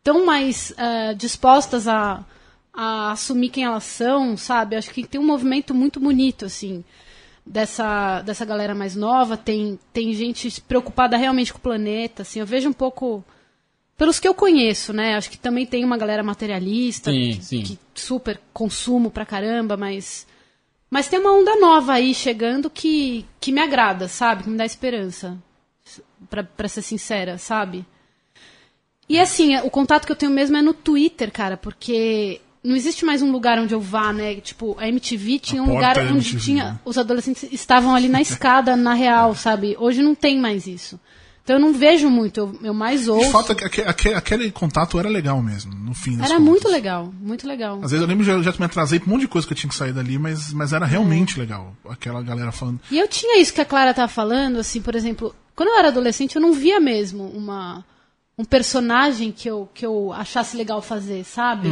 [0.04, 2.26] Tão mais é, dispostas a,
[2.74, 4.76] a assumir quem elas são, sabe?
[4.76, 6.84] Acho que tem um movimento muito bonito, assim
[7.46, 12.46] dessa, dessa galera mais nova, tem, tem gente preocupada realmente com o planeta, assim, eu
[12.46, 13.24] vejo um pouco
[13.98, 15.16] pelos que eu conheço, né?
[15.16, 17.64] Acho que também tem uma galera materialista, Sim, que, sim.
[17.64, 20.28] que super consumo pra caramba, mas
[20.90, 24.44] mas tem uma onda nova aí chegando que, que me agrada, sabe?
[24.44, 25.38] Que me dá esperança.
[26.30, 27.86] Pra, pra ser sincera, sabe?
[29.08, 33.04] E assim, o contato que eu tenho mesmo é no Twitter, cara, porque não existe
[33.06, 34.36] mais um lugar onde eu vá, né?
[34.36, 36.80] Tipo, a MTV tinha A um lugar onde MTV, tinha.
[36.86, 39.76] Os adolescentes estavam ali na escada, na real, sabe?
[39.80, 41.00] Hoje não tem mais isso.
[41.44, 43.32] Então eu não vejo muito, eu, eu mais De ouço.
[43.32, 46.46] fato, aque- aque- aquele contato era legal mesmo, no fim das Era contas.
[46.52, 47.78] muito legal, muito legal.
[47.84, 49.58] Às vezes eu lembro já, já me atrasei pra um monte de coisa que eu
[49.58, 51.76] tinha que sair dali, mas, mas era realmente legal.
[51.90, 52.80] Aquela galera falando.
[52.92, 55.88] E eu tinha isso que a Clara tava falando, assim, por exemplo, quando eu era
[55.88, 57.84] adolescente, eu não via mesmo uma,
[58.38, 61.70] um personagem que eu, que eu achasse legal fazer, sabe?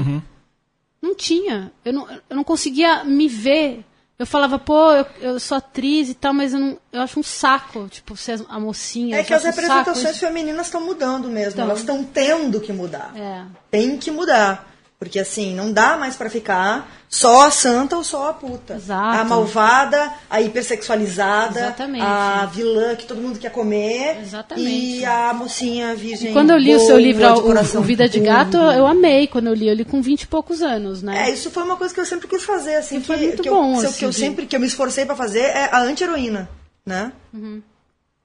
[1.02, 1.72] Não tinha.
[1.84, 3.86] Eu não, eu não conseguia me ver.
[4.18, 7.24] Eu falava, pô, eu, eu sou atriz e tal, mas eu, não, eu acho um
[7.24, 9.18] saco, tipo, ser a mocinha.
[9.18, 11.54] É que as um representações femininas estão mudando mesmo.
[11.54, 11.66] Então.
[11.66, 13.14] Elas estão tendo que mudar.
[13.16, 13.46] É.
[13.72, 14.70] Tem que mudar.
[15.00, 18.74] Porque assim, não dá mais pra ficar só a santa ou só a puta.
[18.74, 19.18] Exato.
[19.18, 22.04] A malvada, a hipersexualizada, Exatamente.
[22.06, 24.20] a vilã que todo mundo quer comer.
[24.22, 25.00] Exatamente.
[25.00, 26.34] E a mocinha virgem.
[26.34, 28.20] Quando eu li o seu boa, livro, o, coração o Vida de.
[28.20, 29.70] Gato, eu amei quando eu li.
[29.70, 31.30] Eu li com 20 e poucos anos, né?
[31.30, 33.42] É, isso foi uma coisa que eu sempre quis fazer, assim, E que, foi muito
[33.42, 35.80] que bom, eu, assim, que eu sempre que eu me esforcei pra fazer é a
[35.80, 36.50] anti-heroína,
[36.86, 37.14] né?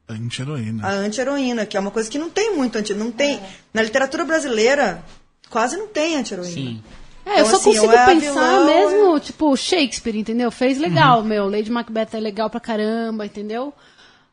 [0.09, 0.85] Anti-heroína.
[0.85, 3.41] A anti-heroína, que é uma coisa que não tem muito anti, não tem
[3.73, 5.05] na literatura brasileira
[5.51, 6.53] quase não tem anti-heroína.
[6.53, 6.83] Sim.
[7.27, 10.51] É, eu Então, só assim, consigo é pensar vilã, ou mesmo, tipo, Shakespeare, entendeu?
[10.51, 11.25] Fez legal, Uhum.
[11.25, 11.49] meu.
[11.49, 13.73] Lady Macbeth é legal pra caramba, entendeu?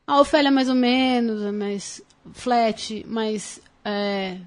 [0.06, 2.02] A Ofélia mais ou menos, é mais
[2.34, 4.38] flat, mas é,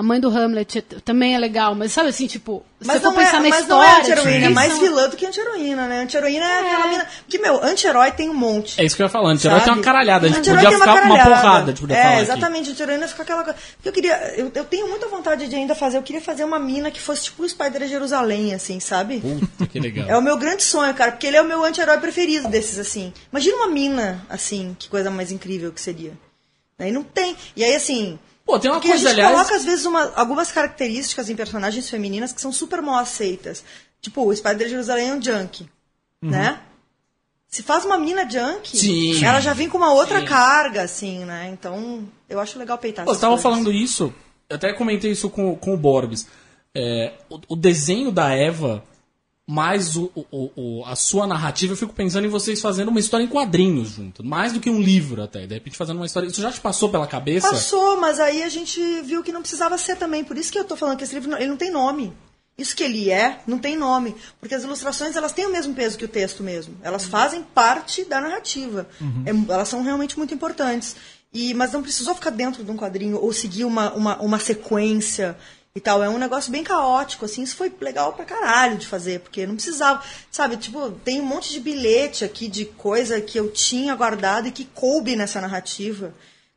[0.00, 3.02] A mãe do Hamlet é- também é legal, mas sabe assim, tipo, se Mas você
[3.02, 3.84] for não, é, pensar na mas história.
[3.90, 6.02] não é anti-heroína, é eles mais vilã do que anti-heroína, né?
[6.04, 7.06] Anti-heroína é, aquela mina.
[7.18, 8.80] Porque, meu, anti-herói tem um monte.
[8.80, 9.30] É isso que eu ia falar.
[9.32, 10.26] Anti-herói tem uma caralhada.
[10.26, 11.30] A gente podia tem ficar uma caralhada.
[11.30, 11.72] porrada.
[11.74, 12.70] Podia é, falar exatamente.
[12.70, 13.58] Anti-heroína fica aquela coisa.
[13.76, 14.16] Porque eu queria.
[14.38, 15.98] Eu, eu tenho muita vontade de ainda fazer.
[15.98, 19.20] Eu queria fazer uma mina que fosse tipo o Spider de Jerusalém, assim, sabe?
[19.20, 20.08] Puta, que legal.
[20.08, 23.12] É o meu grande sonho, cara, porque ele é o meu anti-herói preferido desses, assim.
[23.30, 26.12] Imagina uma mina, assim, que coisa mais incrível que seria.
[26.78, 27.36] Aí não tem.
[27.54, 28.18] E aí, assim.
[28.44, 29.32] Pô, tem uma Porque coisa, a gente aliás...
[29.36, 33.64] coloca, às vezes, uma- algumas características em personagens femininas que são super mal aceitas.
[34.00, 35.68] Tipo, o Spider de Jerusalém é um junk,
[36.22, 36.60] né?
[37.48, 39.24] Se faz uma mina junk, Sim.
[39.24, 40.24] ela já vem com uma outra Sim.
[40.26, 41.50] carga, assim, né?
[41.52, 43.42] Então, eu acho legal peitar Pô, você tava coisas.
[43.42, 44.12] falando isso,
[44.48, 46.26] eu até comentei isso com, com o Borbs.
[46.74, 48.82] É, o, o desenho da Eva,
[49.50, 53.24] mais o, o- o- a sua narrativa, eu fico pensando em vocês fazendo uma história
[53.24, 54.24] em quadrinhos junto.
[54.24, 55.46] Mais do que um livro até.
[55.46, 56.26] De repente fazendo uma história.
[56.28, 57.48] Isso já te passou pela cabeça?
[57.50, 60.22] Passou, mas aí a gente viu que não precisava ser também.
[60.22, 62.12] Por isso que eu tô falando que esse livro não- ele não tem nome.
[62.56, 64.14] Isso que ele é, não tem nome.
[64.38, 66.76] Porque as ilustrações, elas têm o mesmo peso que o texto mesmo.
[66.82, 68.86] Elas fazem parte da narrativa.
[69.26, 70.94] É- elas são realmente muito importantes.
[71.32, 75.36] E, mas não precisou ficar dentro de um quadrinho ou seguir uma, uma, uma sequência
[75.74, 76.02] e tal.
[76.02, 77.42] É um negócio bem caótico, assim.
[77.42, 80.02] Isso foi legal pra caralho de fazer, porque não precisava.
[80.30, 84.52] Sabe, tipo, tem um monte de bilhete aqui de coisa que eu tinha guardado e
[84.52, 86.12] que coube nessa narrativa.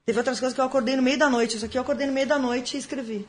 [0.05, 1.55] Teve outras coisas que eu acordei no meio da noite.
[1.55, 3.25] Isso aqui eu acordei no meio da noite e escrevi.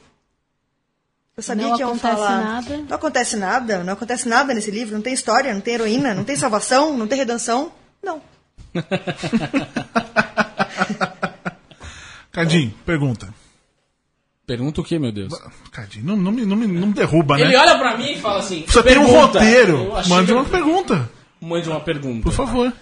[1.37, 2.45] Eu sabia Não que iam acontece falar.
[2.45, 2.77] nada.
[2.79, 3.85] Não acontece nada.
[3.85, 4.95] Não acontece nada nesse livro.
[4.95, 7.73] Não tem história, não tem heroína, não tem salvação, não tem redenção.
[8.03, 8.23] Não.
[12.33, 13.33] Cadinho, pergunta.
[14.47, 15.33] Pergunta o que, meu Deus?
[15.73, 17.45] Cadinho, não, não, me, não, me, não me derruba, né?
[17.45, 19.85] Ele olha pra mim e fala assim: Você tem um roteiro.
[19.97, 22.23] Eu Mande que- uma pergunta, Mande uma pergunta.
[22.25, 22.73] por favor.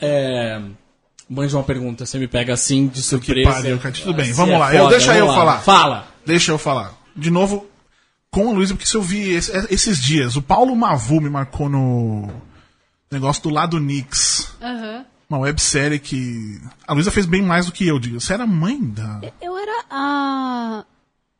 [0.00, 0.60] É,
[1.28, 3.50] Mande uma pergunta, você me pega assim de surpresa.
[3.52, 3.94] pariu, cara.
[3.94, 4.74] Tudo bem, vamos é lá.
[4.74, 5.34] Eu- foda, deixa eu lá.
[5.34, 5.58] falar.
[5.60, 6.08] Fala.
[6.26, 6.94] Deixa eu falar.
[7.14, 7.66] De novo,
[8.30, 11.68] com a Luísa, porque se eu vi esse- esses dias, o Paulo Mavu me marcou
[11.68, 12.28] no
[13.12, 14.54] negócio do lado Nix.
[14.62, 15.04] Aham.
[15.28, 16.60] Uma websérie que.
[16.88, 18.20] A Luísa fez bem mais do que eu, digo.
[18.20, 19.20] Você era mãe da.
[19.40, 20.84] Eu era a.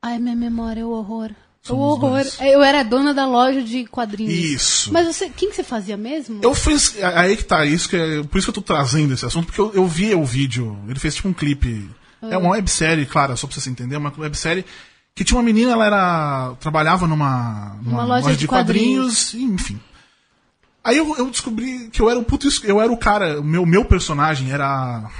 [0.03, 1.31] Ai, minha memória, o horror.
[1.63, 2.11] Somos o horror.
[2.11, 2.41] dois.
[2.41, 4.33] Eu era dona da loja de quadrinhos.
[4.33, 4.93] Isso.
[4.93, 6.41] Mas você, quem que você fazia mesmo?
[6.43, 6.97] Eu fiz.
[7.03, 9.61] Aí que tá, isso que é, por isso que eu tô trazendo esse assunto, porque
[9.61, 10.79] eu, eu vi o vídeo.
[10.89, 11.91] Ele fez tipo um clipe.
[12.23, 14.65] É uma websérie, claro, só pra você entender, uma websérie
[15.15, 16.55] que tinha uma menina, ela era.
[16.61, 19.79] trabalhava numa, numa loja de quadrinhos, enfim.
[20.83, 22.49] Aí eu, eu descobri que eu era o puto.
[22.65, 23.41] Eu era o cara.
[23.41, 25.11] O meu, meu personagem era.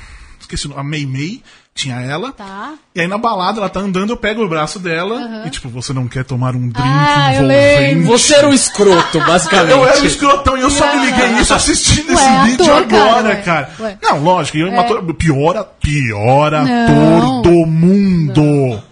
[0.41, 1.43] Esqueci a Mei Mei,
[1.75, 2.33] tinha ela.
[2.33, 2.75] Tá.
[2.95, 5.93] E aí na balada ela tá andando, eu pego o braço dela e tipo, você
[5.93, 8.07] não quer tomar um drink Ah, envolvente.
[8.07, 9.71] Você era o escroto, basicamente.
[9.71, 12.87] Eu era o escrotão e eu só me liguei isso assistindo Ué, esse vídeo ator,
[12.87, 13.71] cara, agora, cara.
[13.81, 13.99] Ué.
[14.03, 14.79] Não, lógico, eu é.
[14.79, 16.61] ator, pior, pior Não.
[16.63, 18.83] ator do mundo.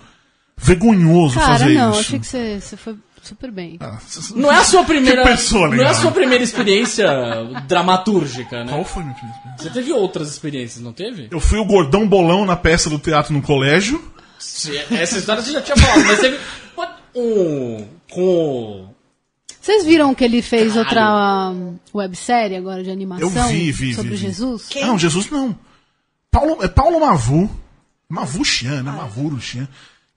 [0.61, 2.01] Vergonhoso Cara, fazer não, isso.
[2.01, 2.97] achei que você, você foi
[3.29, 3.77] super bem.
[3.81, 3.99] Ah,
[4.35, 5.23] Não é a sua primeira.
[5.25, 7.07] Não é a sua primeira experiência
[7.67, 8.73] dramatúrgica, né?
[8.73, 9.65] Qual foi minha primeira experiência?
[9.69, 11.29] Você teve outras experiências, não teve?
[11.31, 14.03] Eu fui o gordão bolão na peça do teatro no colégio.
[14.39, 16.39] Se- Essa história você já tinha falado, mas teve.
[17.15, 17.87] Um.
[18.11, 18.89] Com.
[19.61, 23.29] Vocês viram que ele fez outra um, websérie agora de animação?
[23.29, 24.23] Eu vi, vi, Sobre vi, vi.
[24.27, 24.67] Jesus?
[24.69, 24.87] Quem?
[24.87, 25.59] Não, Jesus não.
[26.31, 27.51] Paulo, é Paulo Mavu.
[28.09, 28.91] Mavu Chian, né?
[28.93, 29.69] Mavuro Chian.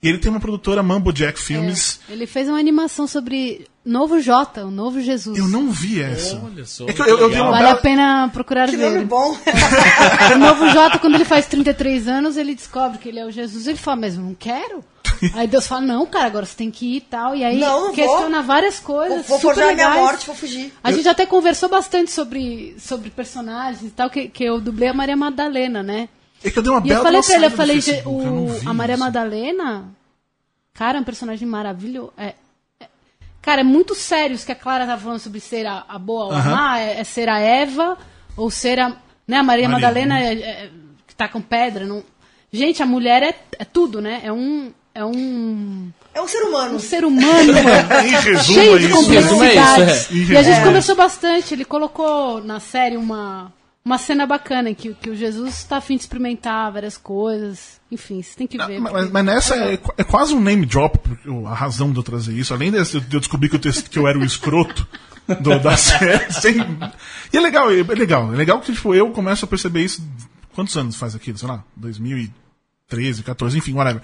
[0.02, 2.00] E ele tem uma produtora Mambo Jack Filmes.
[2.08, 5.38] Ele fez uma animação sobre Novo Jota, o Novo Jesus.
[5.38, 6.42] Eu não vi essa.
[6.44, 6.86] Olha só.
[6.88, 8.90] É que eu, eu, eu uma Vale bela- a pena procurar Que ver.
[8.90, 9.36] nome bom.
[10.34, 13.68] O Novo Jota, quando ele faz 33 anos, ele descobre que ele é o Jesus.
[13.68, 14.82] Ele fala, mas eu não quero.
[15.34, 17.36] Aí Deus fala, não, cara, agora você tem que ir e tal.
[17.36, 18.46] E aí Não, não questiona vou.
[18.46, 19.24] várias coisas.
[19.28, 20.02] Vou super forjar a minha legais.
[20.04, 20.72] morte, vou fugir.
[20.82, 24.94] A gente até conversou bastante sobre, sobre personagens e tal, que, que eu dublei a
[24.94, 26.08] Maria Madalena, né?
[26.44, 28.32] É que eu dei uma E bela eu falei pra ele, eu falei, Facebook, eu
[28.34, 29.04] o, vi a Maria isso.
[29.04, 29.84] Madalena,
[30.74, 32.12] cara, é um personagem maravilhoso.
[32.16, 32.34] É,
[32.80, 32.86] é-
[33.40, 36.26] cara, é muito sério isso que a Clara tá falando sobre ser a, a boa
[36.26, 37.96] ou a má, é, é ser a Eva
[38.36, 38.88] ou ser a.
[39.26, 40.70] Né, a Maria, Maria, Madalena é, é-
[41.06, 41.86] que tá com pedra.
[41.86, 42.02] Não...
[42.52, 44.20] Gente, a mulher é, é tudo, né?
[44.24, 44.72] É um.
[44.94, 46.74] É um, É um ser humano.
[46.74, 47.52] um ser humano
[48.04, 48.94] Em resumo, cheio é de isso.
[48.94, 49.88] complexidades.
[50.10, 50.34] É isso, é.
[50.34, 50.62] E a gente É.
[50.64, 51.54] conversou bastante.
[51.54, 53.50] Ele colocou na série uma,
[53.84, 57.80] uma cena bacana que, que o Jesus está afim de experimentar várias coisas.
[57.90, 58.78] Enfim, você tem que ver.
[58.80, 60.98] Mas, porque- mas nessa é, qu- é quase um name drop,
[61.46, 62.54] a razão de eu trazer isso.
[62.54, 64.86] Além de eu descobrir que eu, te- que eu era o escroto
[65.40, 66.32] do- da série.
[66.32, 66.56] sem-
[67.32, 68.32] E é legal, é legal.
[68.32, 70.02] É legal que tipo, eu começo a perceber isso.
[70.54, 71.36] Quantos anos faz aquilo?
[71.38, 74.02] Sei lá, 2013, 14, enfim, whatever.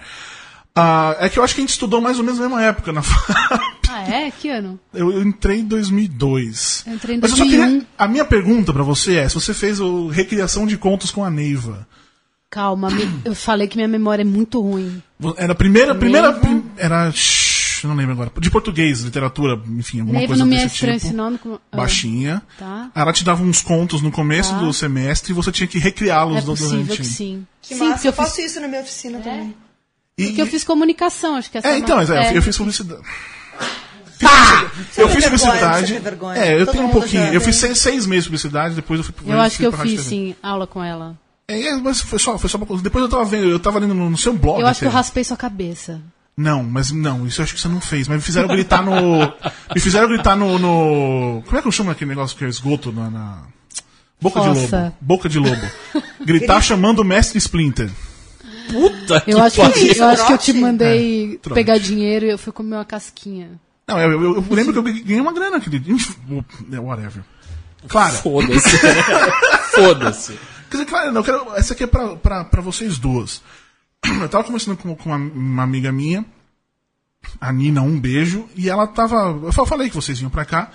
[0.79, 2.91] Ah, é que eu acho que a gente estudou mais ou menos na mesma época
[2.93, 3.29] na FAP.
[3.89, 4.31] Ah, é?
[4.31, 4.79] Que ano?
[4.93, 6.83] Eu, eu entrei em 2002.
[6.87, 7.65] Eu entrei em Mas eu só 2001.
[7.69, 7.87] queria.
[7.97, 11.29] A minha pergunta pra você é: se você fez o Recriação de Contos com a
[11.29, 11.87] Neiva.
[12.51, 15.01] Calma, me- eu falei que minha memória é muito ruim.
[15.37, 15.93] Era a primeira.
[15.93, 17.13] primeira prim- era.
[17.83, 18.31] Não lembro agora.
[18.39, 21.07] De português, literatura, enfim, alguma Neiva coisa não me é desse estranho tipo.
[21.07, 21.37] esse nome.
[21.37, 22.41] como- ah, Baixinha.
[22.57, 22.89] Tá.
[22.93, 24.57] Ela te dava uns contos no começo Tá.
[24.59, 26.97] do semestre e você tinha que recriá-los É do- possível durante.
[26.97, 27.45] que sim.
[27.61, 29.55] Que sim, massa, eu fiz, faço isso na minha oficina também.
[30.21, 32.37] E- porque eu fiz comunicação, acho que essa É, então, uma- mas é, é.
[32.37, 33.01] eu fiz publicidade.
[34.19, 34.71] Tá!
[34.97, 35.93] Eu fiz publicidade.
[36.35, 37.33] É, eu Todo tenho um pouquinho.
[37.33, 40.01] Eu fiz seis, seis meses de publicidade, depois eu fui Eu acho que eu fiz,
[40.01, 41.17] sim, aula com ela.
[41.47, 42.83] É, é, mas foi só, foi só uma coisa.
[42.83, 44.59] Depois eu tava vendo, eu tava lendo no, no seu blog.
[44.59, 44.97] Eu acho que eu até.
[44.97, 46.01] raspei sua cabeça.
[46.35, 48.07] Não, mas não, isso eu acho que você não fez.
[48.07, 49.19] Mas me fizeram gritar no.
[49.73, 50.59] me fizeram gritar no.
[50.59, 53.09] no- como é que eu chamo aquele negócio que é esgoto na.
[53.09, 53.43] na-
[54.21, 54.77] Boca de Fossa.
[54.83, 54.95] lobo.
[54.99, 55.61] Boca de lobo.
[56.25, 57.89] Gritar chamando o mestre Splinter.
[58.71, 61.55] Puta Eu que acho que eu, te, eu acho que eu te mandei trote.
[61.55, 63.59] pegar dinheiro e eu fui comer uma casquinha.
[63.87, 65.81] Não, eu, eu- eu lembro que eu ganhei uma grana aquele.
[66.71, 67.23] É, Whatever.
[67.87, 68.13] Claro.
[68.17, 68.77] Foda-se.
[69.75, 70.33] Foda-se.
[70.69, 73.41] Quer dizer, claro, não, eu quero, essa aqui é pra, pra, pra vocês duas.
[74.21, 76.23] Eu tava conversando com, com uma, uma amiga minha,
[77.41, 79.37] a Nina, um beijo, e ela tava.
[79.43, 80.71] Eu fa- falei que vocês vinham pra cá.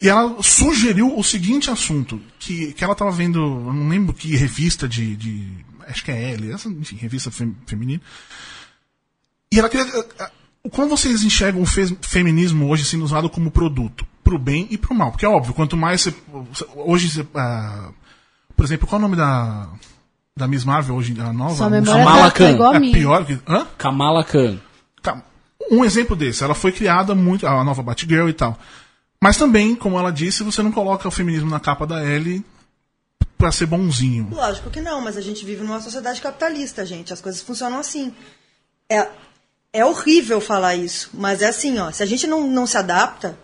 [0.00, 4.36] E ela sugeriu o seguinte assunto: que, que ela tava vendo, eu não lembro que
[4.36, 5.14] revista de.
[5.16, 5.48] de
[5.88, 8.00] acho que é L, essa, enfim, revista fem- feminina.
[9.52, 9.86] E ela queria.
[10.20, 10.30] ah,
[10.70, 14.06] Como vocês enxergam o fe- feminismo hoje sendo usado como produto?
[14.22, 15.10] Pro bem e pro mal?
[15.10, 16.14] Porque é óbvio, quanto mais você.
[16.76, 17.26] Hoje você.
[17.34, 17.90] ah,
[18.54, 19.68] por exemplo, qual é o nome da.
[20.36, 21.56] Da Miss Marvel hoje, a nova?
[21.56, 22.50] Sua a memória Kamala tá, tá Khan.
[22.52, 23.38] igual a é pior que.
[23.48, 23.66] Hã?
[23.76, 24.58] Kamala Khan.
[25.02, 25.20] Tá.
[25.70, 28.56] Um exemplo desse, ela foi criada muito, a nova Batgirl e tal.
[29.20, 32.44] Mas também, como ela disse, você não coloca o feminismo na capa da L
[33.38, 34.28] pra ser bonzinho.
[34.30, 37.12] Lógico que não, mas a gente vive numa sociedade capitalista, gente.
[37.12, 38.12] As coisas funcionam assim.
[38.90, 39.08] É,
[39.72, 41.90] é horrível falar isso, mas é assim, ó.
[41.92, 43.38] Se a gente não, não se adapta,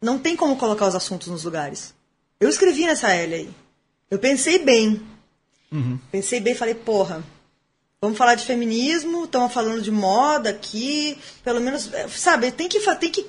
[0.00, 1.92] não tem como colocar os assuntos nos lugares.
[2.38, 3.50] Eu escrevi nessa L aí.
[4.10, 5.02] Eu pensei bem.
[6.10, 7.24] Pensei bem e falei, porra,
[8.00, 12.78] vamos falar de feminismo, estamos falando de moda aqui, pelo menos, é, sabe, tem que,
[12.96, 13.26] tem que,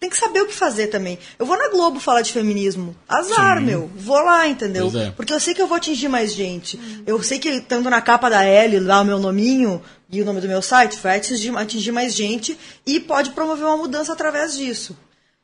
[0.00, 1.18] tem que saber o que fazer também.
[1.38, 2.94] Eu vou na Globo falar de feminismo.
[3.08, 3.64] Azar, Sim.
[3.64, 3.90] meu.
[3.96, 4.90] Vou lá, entendeu?
[4.96, 5.10] É.
[5.10, 6.78] Porque eu sei que eu vou atingir mais gente.
[7.06, 10.40] Eu sei que estando na capa da L, lá o meu nominho e o nome
[10.40, 12.56] do meu site, vai atingir, mais gente
[12.86, 14.96] e pode promover uma mudança através disso.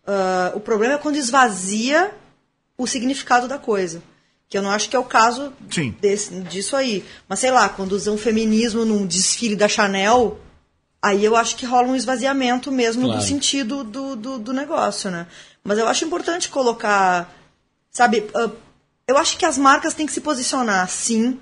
[0.06, 2.12] Ah, o problema é quando esvazia
[2.78, 4.02] o significado da coisa.
[4.48, 5.52] Que eu não acho que é o caso
[6.00, 7.04] desse- disso aí.
[7.28, 10.38] Mas sei lá, quando usam feminismo num desfile da Chanel,
[11.04, 13.20] aí eu acho que rola um esvaziamento mesmo Claro.
[13.20, 15.26] do sentido do, do, do negócio, né?
[15.62, 17.30] Mas eu acho importante colocar.
[17.90, 18.50] Sabe, ah,
[19.06, 21.38] eu acho que as marcas têm que se posicionar, sim.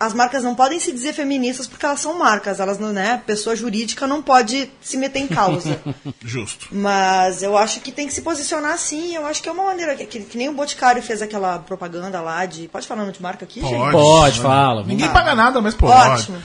[0.00, 2.60] As marcas não podem se dizer feministas porque elas são marcas.
[2.60, 3.20] Elas não, né?
[3.26, 5.80] Pessoa jurídica não pode se meter em causa.
[6.24, 6.68] Justo.
[6.70, 9.16] Mas eu acho que tem que se posicionar sim.
[9.16, 9.96] Eu acho que é uma maneira.
[9.96, 12.68] Que, que, que nem o Boticário fez aquela propaganda lá de.
[12.68, 13.90] Pode falar nome de marca aqui, gente?
[13.92, 14.82] Pode, fala.
[14.82, 16.10] Ninguém vamos paga nada, mas pode.
[16.22, 16.38] Ótimo.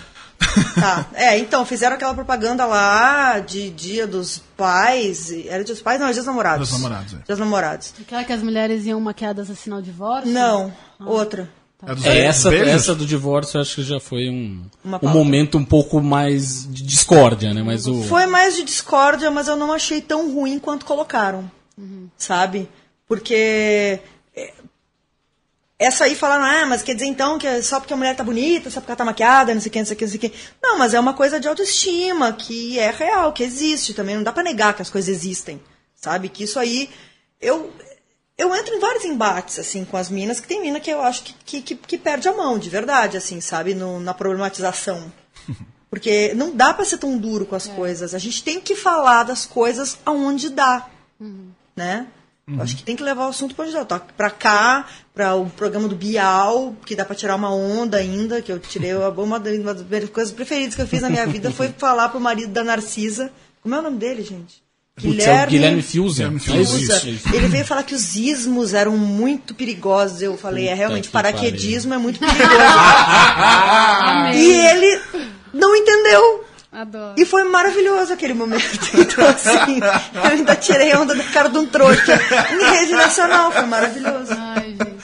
[0.75, 1.05] Tá.
[1.13, 5.31] É, então, fizeram aquela propaganda lá de Dia dos Pais.
[5.31, 5.99] Era Dia dos Pais?
[5.99, 6.67] Não, é Dia dos Namorados.
[6.67, 7.15] Dia dos Namorados, é.
[7.17, 7.93] Dia dos Namorados.
[8.01, 10.31] Aquela que as mulheres iam maquiadas a sinal de divórcio?
[10.31, 10.73] Não,
[11.05, 11.49] outra.
[11.85, 14.63] É dos É, essa, essa do divórcio eu acho que já foi um,
[15.01, 17.61] um momento um pouco mais de discórdia, né?
[17.61, 18.03] Mas o.
[18.03, 21.49] Foi mais de discórdia, mas eu não achei tão ruim quanto colocaram.
[22.17, 22.69] Sabe?
[23.07, 23.99] Porque.
[25.83, 28.15] É, Essa aí falaram, ah, mas quer dizer então que é só porque a mulher
[28.15, 30.05] tá bonita, só porque ela tá maquiada, não sei o que, não sei o que,
[30.05, 30.33] não sei o que.
[30.61, 34.15] Não, mas é uma coisa de autoestima, que é real, que existe também.
[34.15, 35.61] Não dá pra negar que as coisas existem.
[35.95, 36.29] Sabe?
[36.29, 36.89] Que isso aí.
[37.39, 37.71] Eu,
[38.37, 41.23] eu entro em vários embates, assim, com as minas, que tem mina que eu acho
[41.23, 43.73] que, que, que, que perde a mão, de verdade, assim, sabe?
[43.73, 45.11] No, na problematização.
[45.89, 48.15] Porque não dá pra ser tão duro com as coisas.
[48.15, 50.89] A gente tem que falar das coisas aonde dá,
[51.75, 52.07] né?
[52.45, 53.85] Eu acho que tem que levar o assunto dá.
[53.85, 58.51] Tá cá, pra o programa do Bial, que dá pra tirar uma onda ainda, que
[58.51, 62.19] eu tirei uma, das coisas preferidas que eu fiz na minha vida foi falar pro
[62.19, 63.31] marido da Narcisa.
[63.61, 64.61] Como é o nome dele, gente?
[64.97, 65.51] É Guilherme.
[65.51, 67.01] Guilherme É Fiuza.
[67.31, 67.35] é.
[67.35, 70.21] Ele veio falar que os ismos eram muito perigosos.
[70.21, 72.43] Eu falei, é Puta realmente, que paraquedismo é muito perigoso.
[74.35, 75.01] E ele
[75.53, 76.43] não entendeu.
[76.73, 77.15] Adoro.
[77.17, 78.63] E foi maravilhoso aquele momento.
[78.97, 79.79] Então, assim,
[80.13, 82.13] eu ainda tirei onda da cara de um trouxa
[82.51, 83.51] em rede nacional.
[83.51, 84.33] Foi maravilhoso.
[84.35, 84.95] Ai, gente.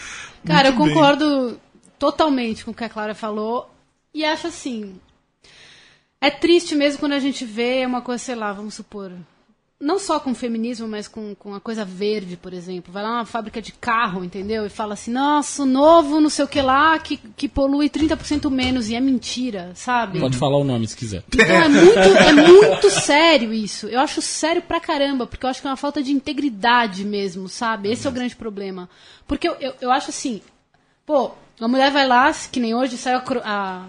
[0.45, 0.95] Cara, eu Muito bem.
[0.95, 1.59] concordo
[1.99, 3.69] totalmente com o que a Clara falou.
[4.13, 4.99] E acho assim.
[6.19, 9.11] É triste mesmo quando a gente vê uma coisa, sei lá, vamos supor.
[9.81, 12.91] Não só com o feminismo, mas com, com a coisa verde, por exemplo.
[12.91, 14.65] Vai lá numa fábrica de carro, entendeu?
[14.65, 18.89] E fala assim, nossa, novo não sei o que lá, que, que polui 30% menos.
[18.89, 20.19] E é mentira, sabe?
[20.19, 21.23] Pode falar o nome se quiser.
[21.33, 23.87] Então é muito, é muito sério isso.
[23.87, 27.47] Eu acho sério pra caramba, porque eu acho que é uma falta de integridade mesmo,
[27.47, 27.89] sabe?
[27.89, 28.89] Esse é o grande problema.
[29.25, 30.41] Porque eu, eu, eu acho assim,
[31.05, 33.85] pô, A mulher vai lá, que nem hoje saiu a,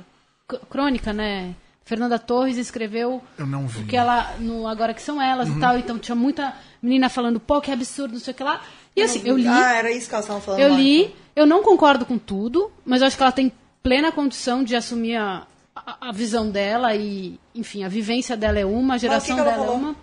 [0.49, 1.55] a crônica, né?
[1.85, 3.83] Fernanda Torres escreveu Eu não vi.
[3.83, 4.35] o que ela.
[4.39, 5.77] No Agora que são elas e tal.
[5.79, 8.61] Então tinha muita menina falando, pô, que absurdo, não sei o que lá.
[8.95, 9.49] E assim, eu li.
[9.49, 10.61] Ah, era isso que elas estavam falando.
[10.61, 11.17] Eu lá, li, então.
[11.37, 15.17] eu não concordo com tudo, mas eu acho que ela tem plena condição de assumir
[15.17, 19.41] a, a, a visão dela e, enfim, a vivência dela é uma, a geração que
[19.41, 19.81] ela dela é falou?
[19.81, 19.97] uma.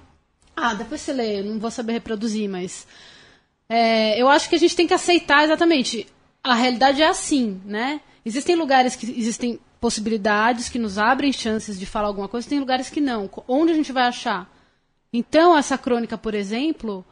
[0.55, 2.87] Ah, depois você lê, eu não vou saber reproduzir, mas.
[3.69, 6.07] é, eu acho que a gente tem que aceitar exatamente.
[6.43, 8.01] A realidade é assim, né?
[8.25, 12.89] Existem lugares que existem possibilidades que nos abrem chances de falar alguma coisa, tem lugares
[12.89, 13.29] que não.
[13.47, 14.51] Onde a gente vai achar?
[15.11, 17.05] Então, essa crônica, por exemplo,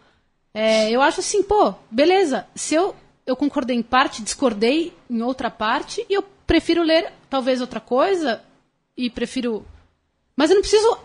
[0.54, 2.48] é, eu acho assim, pô, beleza.
[2.56, 7.62] Se eu, eu concordei em parte, discordei em outra parte, e eu prefiro ler talvez
[7.62, 8.42] outra coisa,
[8.98, 9.66] e prefiro.
[10.36, 10.98] Mas eu não preciso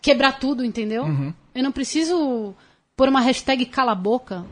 [0.00, 1.04] quebrar tudo, entendeu?
[1.54, 2.54] Eu não preciso
[2.96, 4.44] pôr uma hashtag cala a boca.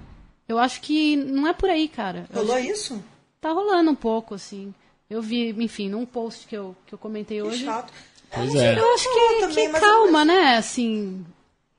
[0.49, 2.27] Eu acho que não é por aí, cara.
[2.33, 3.03] Rolou isso?
[3.40, 4.75] Tá rolando um pouco, assim.
[5.09, 7.64] Eu vi, enfim, num post que eu, que eu comentei Que hoje.
[7.64, 7.93] chato.
[8.31, 8.79] Pois é.
[8.79, 10.57] Eu acho que, que também, mas- calma, né?
[10.57, 11.25] Assim.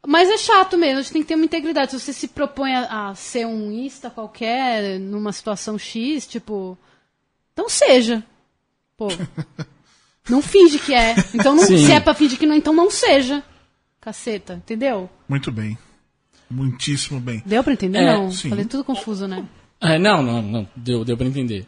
[0.07, 1.91] Mas é chato mesmo, a gente tem que ter uma integridade.
[1.91, 6.77] Se você se propõe a, a ser um ista qualquer, numa situação X, tipo.
[7.53, 8.23] Então seja.
[8.95, 9.07] Pô.
[10.29, 11.13] Não finge que é.
[11.35, 13.43] Então não, se é pra fingir que não, então não seja.
[14.01, 15.07] Caceta, entendeu?
[15.29, 15.77] Muito bem.
[16.49, 17.43] Muitíssimo bem.
[17.45, 17.99] Deu pra entender?
[17.99, 18.31] É, não.
[18.31, 18.49] sim.
[18.49, 19.45] Falei tudo confuso, né?
[19.79, 20.67] É, não, não, não.
[20.75, 21.67] Deu, deu pra entender.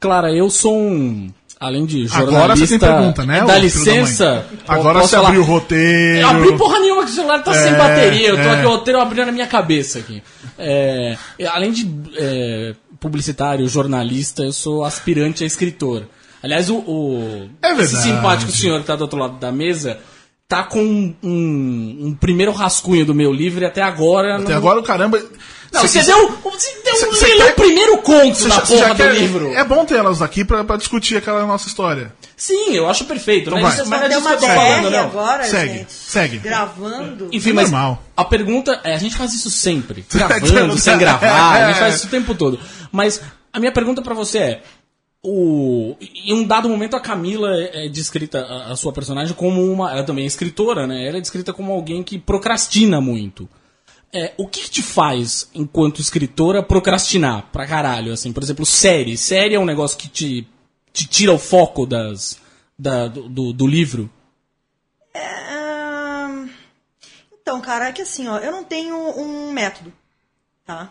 [0.00, 1.30] Clara, eu sou um.
[1.60, 2.36] Além de jornalista.
[2.36, 4.44] Agora você tem pergunta, né, Dá licença.
[4.66, 5.28] Agora você falar?
[5.28, 6.20] abriu o roteiro.
[6.20, 8.28] Eu abri porra nenhuma que o celular tá sem É, bateria.
[8.30, 8.50] Eu tô é.
[8.50, 10.20] aqui, o roteiro abrindo na minha cabeça aqui.
[10.58, 11.16] É,
[11.46, 16.08] além de é, publicitário, jornalista, eu sou aspirante a escritor.
[16.42, 20.00] Aliás, o, o É esse simpático senhor que tá do outro lado da mesa
[20.52, 24.36] tá com um, um primeiro rascunho do meu livro e até agora.
[24.36, 25.18] Até não- agora o caramba.
[25.72, 28.48] Não, Cê você quis- deu, você deu Cê- um cê quer- o primeiro conto cê
[28.48, 29.54] da já- porra do quer- livro.
[29.54, 32.12] É bom ter elas aqui pra, pra discutir aquela nossa história.
[32.36, 33.48] Sim, eu acho perfeito.
[33.48, 33.80] Então mas vai.
[33.80, 35.04] isso- mas é disso que uma eu tô falando, DR não.
[35.04, 35.92] agora, Segue, gente.
[35.92, 36.38] segue.
[36.40, 37.28] Gravando.
[37.32, 38.02] Enfim, mas Normal.
[38.14, 41.80] a pergunta é, a gente faz isso sempre, gravando, sem gravar, a gente É.
[41.80, 42.60] faz isso o tempo todo.
[42.92, 44.62] Mas a minha pergunta pra você é,
[45.22, 49.90] o, em um dado momento a Camila é é descrita, a, sua personagem, como uma,
[49.92, 51.06] ela também é escritora, né?
[51.06, 53.48] Ela é descrita como alguém que procrastina muito.
[54.12, 58.12] É, o que, que te faz, enquanto escritora, procrastinar pra caralho?
[58.12, 59.16] Assim, por exemplo, série.
[59.16, 60.46] Série é um negócio que te,
[60.92, 62.38] te tira o foco das,
[62.78, 64.10] da- do, do- livro?
[65.14, 66.48] Ahn,
[67.40, 69.92] Então, cara, é que assim, ó, eu não tenho um método,
[70.66, 70.90] tá?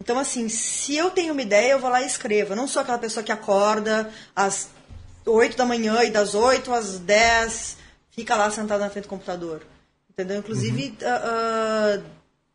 [0.00, 2.52] Então, assim, se eu tenho uma ideia, eu vou lá e escrevo.
[2.52, 4.68] Eu não sou aquela pessoa que acorda às
[5.24, 7.76] 8 da manhã e das 8 às 10
[8.10, 9.62] fica lá sentado na frente do computador.
[10.10, 10.38] Entendeu?
[10.38, 12.00] Inclusive, ah,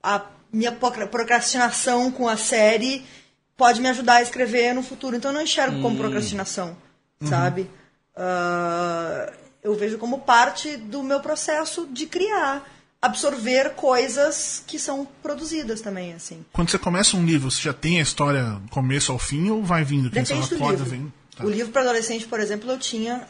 [0.04, 3.06] ah, a minha procra- procrastinação com a série
[3.58, 5.16] pode me ajudar a escrever no futuro.
[5.16, 6.78] Então, eu não enxergo como procrastinação,
[7.28, 7.70] sabe?
[8.16, 9.32] Ah,
[9.64, 12.66] eu vejo como parte do meu processo de criar,
[13.02, 16.46] absorver coisas que são produzidas também, assim.
[16.52, 19.64] Quando você começa um livro, você já tem a história do começo ao fim ou
[19.64, 20.10] vai vindo?
[20.10, 20.90] Quem Depende você do acorda, livro.
[20.90, 21.14] vem.
[21.36, 21.46] Tá.
[21.46, 23.28] O livro para adolescente, por exemplo, eu tinha.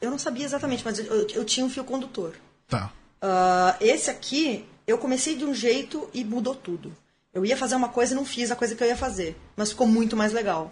[0.00, 2.34] Eu não sabia exatamente, mas eu, eu tinha um fio condutor.
[2.68, 2.92] Tá.
[3.20, 6.92] Ah, esse aqui, eu comecei de um jeito e mudou tudo.
[7.32, 9.34] Eu ia fazer uma coisa e não fiz a coisa que eu ia fazer.
[9.56, 10.70] Mas ficou muito mais legal.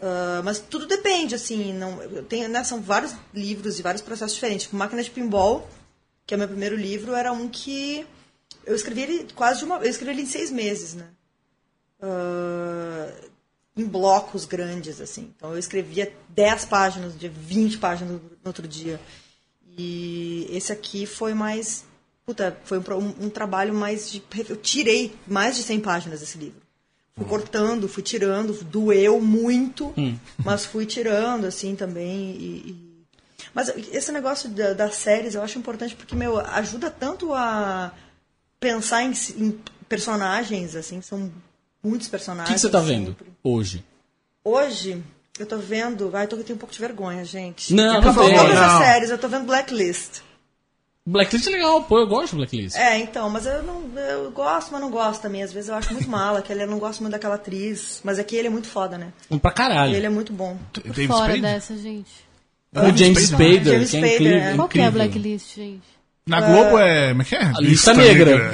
[0.00, 1.72] Ah, mas tudo depende, assim.
[1.72, 4.64] Não, eu tenho, né, são vários livros e vários processos diferentes.
[4.64, 5.68] Tipo, Máquina de Pinball,
[6.30, 8.06] que é o meu primeiro livro, era um que
[8.64, 9.78] eu escrevi ele quase de uma.
[9.78, 11.08] Eu escrevi ele em seis meses, né?
[12.00, 13.10] Ah,
[13.76, 15.32] em blocos grandes, assim.
[15.36, 19.00] Então eu escrevia 10 páginas no dia, 20 páginas no outro dia.
[19.76, 21.84] E esse aqui foi mais.
[22.24, 24.22] Puta, foi um, um- trabalho mais de.
[24.48, 26.60] Eu tirei mais de 100 páginas desse livro.
[27.16, 29.92] Fui cortando, fui tirando, doeu muito,
[30.44, 32.30] mas fui tirando, assim, também.
[32.36, 32.89] E, e-
[33.54, 37.92] Mas esse negócio da- das séries eu acho importante porque, meu, ajuda tanto a
[38.58, 41.30] pensar em, em personagens, assim, são
[41.82, 42.48] muitos O personagens.
[42.48, 43.26] que, que você tá vendo sempre.
[43.42, 43.84] hoje?
[44.44, 45.02] Hoje,
[45.38, 46.10] eu tô vendo.
[46.14, 47.74] Ai, tô, eu tenho um pouco de vergonha, gente.
[47.74, 48.64] Não, eu não tô vendo todas Não.
[48.78, 50.20] as séries, eu tô vendo Blacklist.
[51.06, 52.76] Blacklist é legal, pô, eu gosto de Blacklist.
[52.76, 53.82] É, então, mas eu não.
[53.98, 55.42] Eu gosto, mas não gosto também.
[55.42, 58.00] Às vezes eu acho muito mala, que ele eu não gosto muito daquela atriz.
[58.04, 59.12] Mas aqui ele é muito foda, né?
[59.30, 59.94] Um pra caralho.
[59.96, 60.56] Ele é muito bom.
[60.72, 61.40] Tô por David fora Spade?
[61.40, 62.10] dessa, gente.
[62.74, 64.38] O James Spader, Spader, James que é Spader, incrível.
[64.38, 64.54] é.
[64.56, 65.82] Qual que é a blacklist, gente?
[66.26, 67.08] Na Globo é.
[67.08, 67.42] Como é que é?
[67.44, 68.52] A Lista Negra.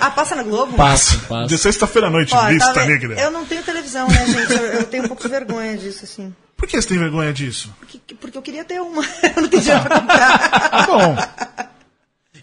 [0.00, 0.74] Ah, passa na Globo?
[0.76, 1.58] Passa, De passa.
[1.58, 2.86] sexta-feira à noite, Ó, Lista tá?
[2.86, 3.20] Negra.
[3.20, 4.52] Eu não tenho televisão, né, gente?
[4.52, 6.34] Eu, eu tenho um pouco de vergonha disso, assim.
[6.56, 7.74] Por que você tem vergonha disso?
[7.78, 9.02] Porque, porque eu queria ter uma.
[9.36, 10.68] eu não tenho dinheiro pra comprar.
[10.72, 11.16] Ah, bom.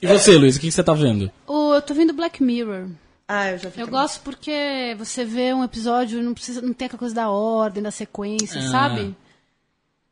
[0.01, 1.31] E você, Luiz, o que, que você tá vendo?
[1.47, 2.87] Oh, eu tô vendo Black Mirror.
[3.27, 3.79] Ah, eu já vi.
[3.79, 4.01] Eu também.
[4.01, 7.81] gosto porque você vê um episódio e não precisa, não tem aquela coisa da ordem,
[7.81, 8.69] da sequência, Ah.
[8.69, 9.15] sabe?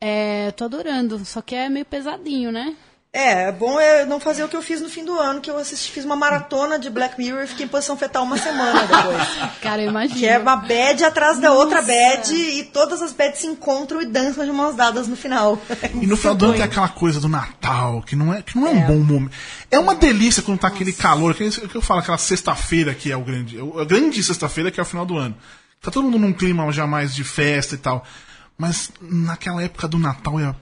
[0.02, 2.76] É, tô adorando, só que é meio pesadinho, né?
[3.12, 5.50] É, é bom é não fazer o que eu fiz no fim do ano, que
[5.50, 8.82] eu assisti, fiz uma maratona de Black Mirror e fiquei em posição fetal uma semana
[8.82, 9.28] depois.
[9.62, 10.20] Cara, eu imagino.
[10.20, 14.06] Que é uma bad atrás da outra bad e todas as bads se encontram e
[14.06, 15.60] dançam de mãos dadas no final.
[16.00, 18.68] E no final do ano tem aquela coisa do Natal, que não é, que não
[18.68, 19.32] é, um bom momento.
[19.72, 23.12] É uma delícia quando tá aquele calor, que é que eu falo, aquela sexta-feira que
[23.12, 23.58] é o grande.
[23.60, 25.36] A grande sexta-feira que é o final do ano.
[25.82, 28.06] Tá todo mundo num clima já mais de festa e tal.
[28.60, 30.54] Mas naquela época do Natal é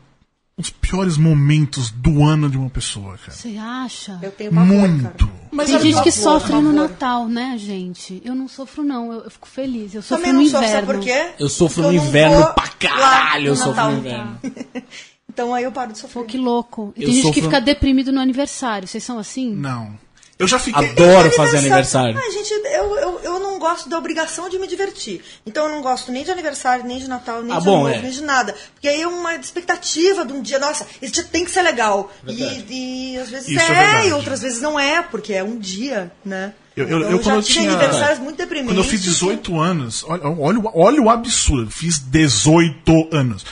[0.56, 3.32] os piores momentos do ano de uma pessoa, cara.
[3.32, 4.20] Você acha?
[4.24, 5.04] Eu tenho pavor, Muito.
[5.04, 5.16] cara.
[5.52, 6.72] Mas Tem gente que sofre no.
[6.74, 8.22] Natal, né, gente?
[8.24, 9.12] Eu não sofro, não.
[9.12, 9.93] Eu, eu fico feliz.
[9.95, 10.88] Eu sofro Também no não sofro, inverno.
[10.88, 11.32] sabe por quê?
[11.39, 13.91] Eu sofro Porque no eu inverno vou pra caralho, eu no sofro Natal.
[13.91, 14.39] no inverno.
[15.30, 16.24] Então aí eu paro de sofrer.
[16.24, 16.93] Pô, que louco.
[16.98, 18.88] E Eu tem gente que sofro- fica deprimido no aniversário.
[18.88, 19.54] Vocês são assim?
[19.54, 19.93] Não.
[20.39, 20.89] Eu já fiquei.
[20.91, 22.15] Adoro fazer aniversário.
[22.15, 25.21] Ai, gente, eu, eu, eu não gosto da obrigação de me divertir.
[25.45, 27.89] Então eu não gosto nem de aniversário, nem de Natal, nem Ah, de bom, novo,
[27.89, 27.99] é.
[28.01, 28.55] nem de nada.
[28.73, 32.11] Porque aí é uma expectativa de um dia, nossa, esse dia tem que ser legal.
[32.27, 35.57] E, e às vezes Isso é é, e outras vezes não é, porque é um
[35.57, 36.53] dia, né?
[36.75, 37.71] Eu, eu, Então, eu, já quando eu tive tinha.
[37.71, 38.71] aniversários muito deprimentes.
[38.75, 43.43] Quando eu fiz 18 anos, olha, olha, o- olha o absurdo, fiz 18 anos.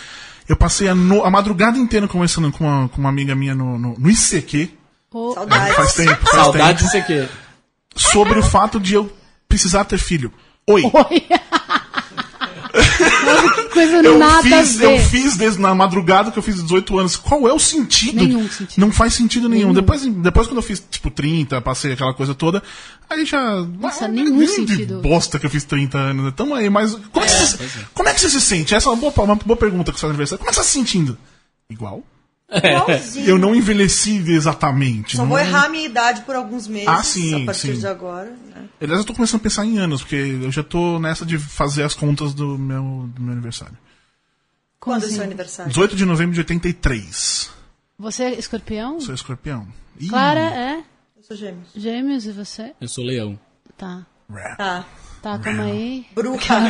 [0.48, 3.80] Eu passei a, no- a madrugada inteira conversando com uma, com uma amiga minha no,
[3.80, 4.70] no, no ICQ.
[5.16, 5.76] Pô, Saudades.
[5.78, 6.92] Faz tempo, faz Saudade tempo.
[6.92, 7.30] disso aqui.
[7.96, 9.10] Sobre o fato de eu
[9.48, 10.30] precisar ter filho.
[10.68, 10.82] Oi.
[10.84, 11.24] Oi.
[13.24, 15.00] Nossa, que coisa Eu nada fiz, a ver.
[15.00, 17.16] eu fiz desde na madrugada que eu fiz 18 anos.
[17.16, 18.18] Qual é o sentido?
[18.18, 18.78] Nenhum sentido.
[18.78, 19.72] Não faz sentido nenhum.
[19.74, 22.62] Depois, depois quando eu fiz, tipo, 30, passei aquela coisa toda,
[23.10, 23.62] aí já.
[23.80, 24.98] Nossa, Ah, nenhum nem sentido.
[24.98, 26.28] De bosta que eu fiz 30 anos.
[26.28, 26.94] Então aí, mas.
[27.14, 27.58] Como é, que você,
[27.94, 28.76] como é que você se sente?
[28.76, 30.40] Essa é uma boa, uma boa pergunta com o seu aniversário.
[30.40, 31.18] Como é que você tá se sentindo?
[31.70, 32.04] Igual?
[32.52, 33.28] Igualzinho.
[33.28, 35.16] Eu não envelheci exatamente.
[35.18, 36.88] Só não- vou errar a minha idade por alguns meses.
[36.88, 37.80] Ah, sim, A partir sim.
[37.80, 38.30] de agora.
[38.30, 38.66] Né?
[38.80, 41.84] Aliás, eu tô começando a pensar em anos, porque eu já tô nessa de fazer
[41.84, 43.78] as contas do meu, do meu aniversário.
[44.80, 45.16] Quando é assim?
[45.16, 45.70] seu aniversário?
[45.72, 47.50] 18 de novembro de 83.
[47.98, 49.00] Você é escorpião?
[49.00, 49.68] Sou escorpião.
[50.00, 50.84] Ih, Clara é
[51.18, 51.70] Eu sou gêmeos.
[51.76, 52.74] gêmeos e você?
[52.80, 53.40] Eu sou leão.
[53.78, 54.06] Tá.
[54.30, 54.58] rap.
[54.58, 54.86] Tá.
[55.26, 56.06] Tá, calma aí.
[56.14, 56.54] Bruxa.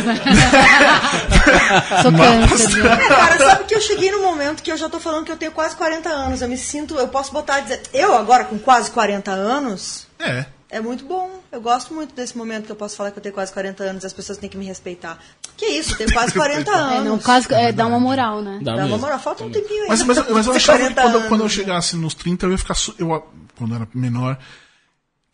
[2.02, 2.84] Sou câncer.
[3.10, 5.52] Cara, sabe que eu cheguei num momento que eu já tô falando que eu tenho
[5.52, 6.42] quase 40 anos.
[6.42, 10.46] Eu me sinto, eu posso botar e dizer, eu agora com quase 40 anos, É.
[10.70, 11.42] é muito bom.
[11.52, 14.04] Eu gosto muito desse momento que eu posso falar que eu tenho quase 40 anos
[14.04, 15.18] e as pessoas têm que me respeitar.
[15.58, 17.04] Que isso, eu tenho quase 40 É, anos.
[17.06, 18.60] não, quase, é, dá uma moral, né?
[18.62, 19.90] Dá Dá uma moral, falta um tempinho aí.
[19.90, 21.28] Mas, mas, mas eu achava que 40 quando, anos.
[21.28, 22.76] quando eu chegasse nos 30, eu ia ficar.
[22.98, 23.28] Eu,
[23.58, 24.38] quando eu era menor,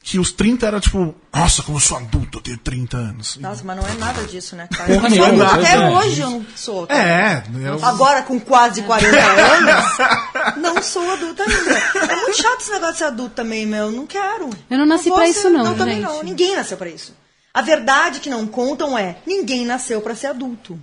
[0.04, 3.38] que os 30 era tipo, nossa, como eu sou adulto, eu tenho 30 anos.
[3.38, 4.92] Nossa, mas não é nada disso, né, cara?
[4.94, 5.90] Porra Eu sou nenhuma, adulta, Até é.
[5.90, 6.88] hoje eu não sou.
[6.88, 7.00] cara.
[7.04, 11.78] É, eu, Agora, com quase 40 anos, não sou adulta ainda.
[12.12, 13.92] É muito chato esse negócio de ser adulto também, meu.
[13.92, 14.50] Não quero.
[14.70, 16.04] Eu não nasci vou pra ser- isso não, Não, também gente.
[16.06, 16.24] não.
[16.24, 17.14] Ninguém nasceu pra isso.
[17.54, 20.80] A verdade que não contam é, ninguém nasceu pra ser adulto.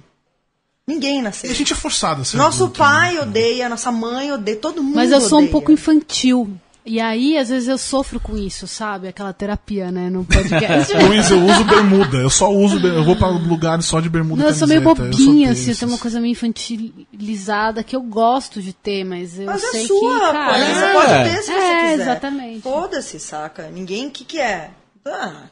[0.86, 1.50] Ninguém nasceu.
[1.50, 3.20] e a gente é forçado a ser Nosso adulto, pai né?
[3.22, 5.52] odeia, nossa mãe odeia, todo mundo Mas eu sou um odeia.
[5.52, 6.58] pouco infantil.
[6.88, 9.08] E aí, às vezes, eu sofro com isso, sabe?
[9.08, 10.08] Aquela terapia, né?
[10.08, 10.92] No podcast.
[10.96, 12.16] Luiz, eu uso bermuda.
[12.16, 12.80] Eu só uso.
[12.80, 14.42] ber- Eu vou pra lugares só de bermuda.
[14.42, 18.00] Não, eu sou meio bobinha, sou assim, eu tenho uma coisa meio infantilizada que eu
[18.00, 20.54] gosto de ter, mas eu Mas sei é sua que, cara...
[20.54, 20.92] coisa, você É.
[20.92, 22.02] pode ter se você É, quiser.
[22.02, 22.60] exatamente.
[22.62, 23.68] Foda-se, saca?
[23.70, 24.70] Ninguém, o que que é?
[25.06, 25.42] Ah,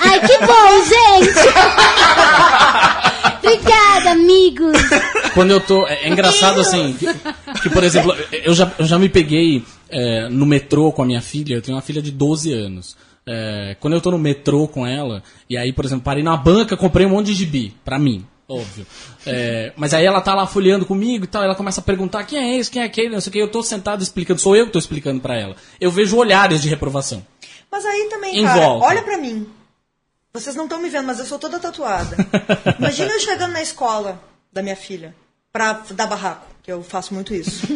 [0.00, 1.38] Ai, que bom, gente!
[3.42, 4.76] Obrigada, amigos!
[5.34, 5.86] Quando eu tô.
[5.86, 6.94] É, é engraçado assim.
[6.98, 7.06] Que,
[7.62, 11.20] que, por exemplo, eu já, eu já me peguei é, no metrô com a minha
[11.20, 11.54] filha.
[11.54, 12.96] Eu tenho uma filha de 12 anos.
[13.26, 16.76] É, quando eu tô no metrô com ela, e aí, por exemplo, parei na banca,
[16.76, 18.86] comprei um monte de gibi, pra mim, óbvio.
[19.26, 22.38] É, mas aí ela tá lá folheando comigo e tal, ela começa a perguntar quem
[22.38, 23.38] é esse, quem é aquele, não sei o que.
[23.38, 25.56] Eu tô sentado explicando, sou eu que tô explicando pra ela.
[25.78, 27.22] Eu vejo olhares de reprovação.
[27.70, 28.86] Mas aí também, Em cara, volta.
[28.86, 29.46] olha pra mim.
[30.32, 32.16] Vocês não estão me vendo, mas eu sou toda tatuada.
[32.78, 34.18] Imagina eu chegando na escola
[34.50, 35.14] da minha filha
[35.52, 37.66] pra dar barraco, que eu faço muito isso.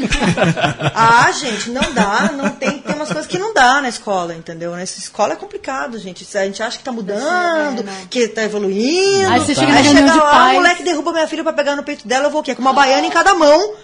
[0.95, 4.73] ah, gente, não dá, não tem, tem umas coisas que não dá na escola, entendeu?
[4.77, 6.27] Nessa escola é complicado, gente.
[6.37, 9.31] A gente acha que tá mudando, É, que tá evoluindo.
[9.31, 9.73] Aí você chega Tá.
[9.73, 10.51] na Aí chega lá, pais.
[10.53, 12.55] o moleque derruba minha filha pra pegar no peito dela, eu vou o quê?
[12.55, 13.77] Com uma baiana em cada mão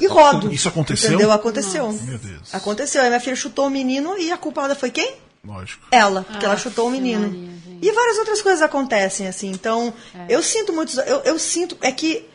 [0.00, 0.52] e rodo.
[0.52, 1.10] Isso aconteceu?
[1.10, 1.30] Entendeu?
[1.30, 1.92] Aconteceu.
[1.92, 2.52] Meu Deus.
[2.52, 3.02] Aconteceu.
[3.02, 5.14] Aí minha filha chutou o menino e a culpada foi quem?
[5.44, 5.86] Lógico.
[5.92, 7.28] Ela, porque ela Ah, chutou o menino.
[7.28, 9.48] Maria, e várias outras coisas acontecem, assim.
[9.52, 9.94] Então,
[10.28, 10.98] eu sinto muito.
[11.02, 11.76] Eu, eu sinto.
[11.80, 12.28] É que.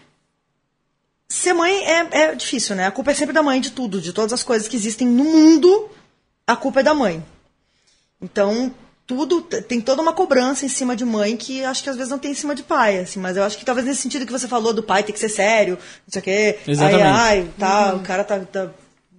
[1.32, 2.86] Ser mãe é, é difícil, né?
[2.86, 5.24] A culpa é sempre da mãe de tudo, de todas as coisas que existem no
[5.24, 5.90] mundo,
[6.46, 7.24] a culpa é da mãe.
[8.22, 8.70] Então,
[9.08, 9.42] tudo.
[9.42, 12.32] Tem toda uma cobrança em cima de mãe que acho que às vezes não tem
[12.32, 13.18] em cima de pai, assim.
[13.18, 15.30] Mas eu acho que talvez nesse sentido que você falou do pai ter que ser
[15.30, 15.76] sério,
[16.06, 16.60] não sei o quê.
[16.68, 17.02] Exatamente.
[17.02, 18.38] Ai, ai, tá, o cara tá.
[18.40, 18.70] tá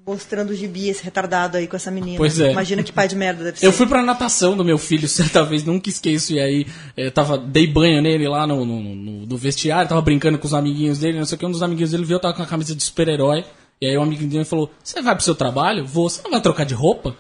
[0.07, 2.17] mostrando o gibi, esse retardado aí com essa menina.
[2.17, 2.51] Pois é.
[2.53, 3.67] Imagina que pai de merda deve ser.
[3.67, 6.33] Eu fui pra natação do meu filho certa vez, nunca esqueço.
[6.33, 10.39] E aí, eh, tava, dei banho nele lá no, no, no- no vestiário, tava brincando
[10.39, 11.47] com os amiguinhos dele, não sei o que.
[11.47, 13.45] Um dos amiguinhos dele viu eu tava com a camisa de super-herói.
[13.81, 15.85] E aí o amiguinho dele falou: Você vai pro seu trabalho?
[15.87, 16.09] Vou.
[16.09, 17.17] Você não vai trocar de roupa?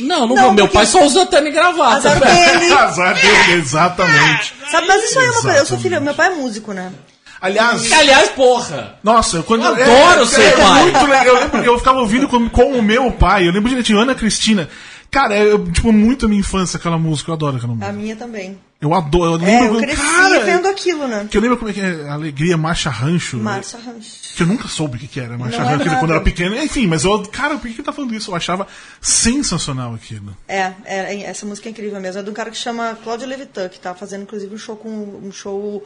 [0.00, 0.52] Não, não, Não, vou.
[0.54, 1.96] Meu pai só usa terno e gravata.
[2.10, 2.70] Azar dele.
[2.74, 4.54] Azar dele, exatamente.
[4.70, 5.58] Sabe, mas isso aí é uma coisa.
[5.58, 6.92] Eu sou filha, meu pai é músico, né?
[7.40, 8.98] Aliás, Aliás, porra!
[9.02, 10.82] nossa, eu quando Eu adoro seu é pai.
[10.82, 11.26] Muito legal.
[11.26, 13.46] Eu lembro que eu ficava ouvindo com, com o meu pai.
[13.46, 14.68] Eu lembro direitinho, Ana Cristina.
[15.10, 17.30] Cara, é tipo muito a minha infância aquela música.
[17.30, 17.92] Eu adoro aquela A música.
[17.92, 18.58] minha também.
[18.80, 19.42] Eu adoro.
[19.42, 21.26] Eu É, lembro eu quando- cresci cara, vendo aquilo, né?
[21.30, 23.38] que eu lembro como é que é Alegria Marcha Rancho.
[23.38, 24.34] Márcia Ranch.
[24.36, 26.24] Que eu nunca soube o que, que era Marcha Não é Rancho quando eu era
[26.24, 26.54] pequeno.
[26.62, 28.30] Enfim, mas eu, cara, por que que tá falando isso?
[28.30, 28.66] Eu achava
[29.00, 30.36] sensacional aquilo.
[30.46, 32.20] É, é, essa música é incrível mesmo.
[32.20, 34.88] É de um cara que chama Claudio Levitan, que tá fazendo inclusive um show com
[34.90, 35.82] um show.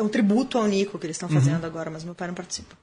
[0.00, 2.74] É um tributo ao Nico que eles estão fazendo agora, mas meu pai não participa.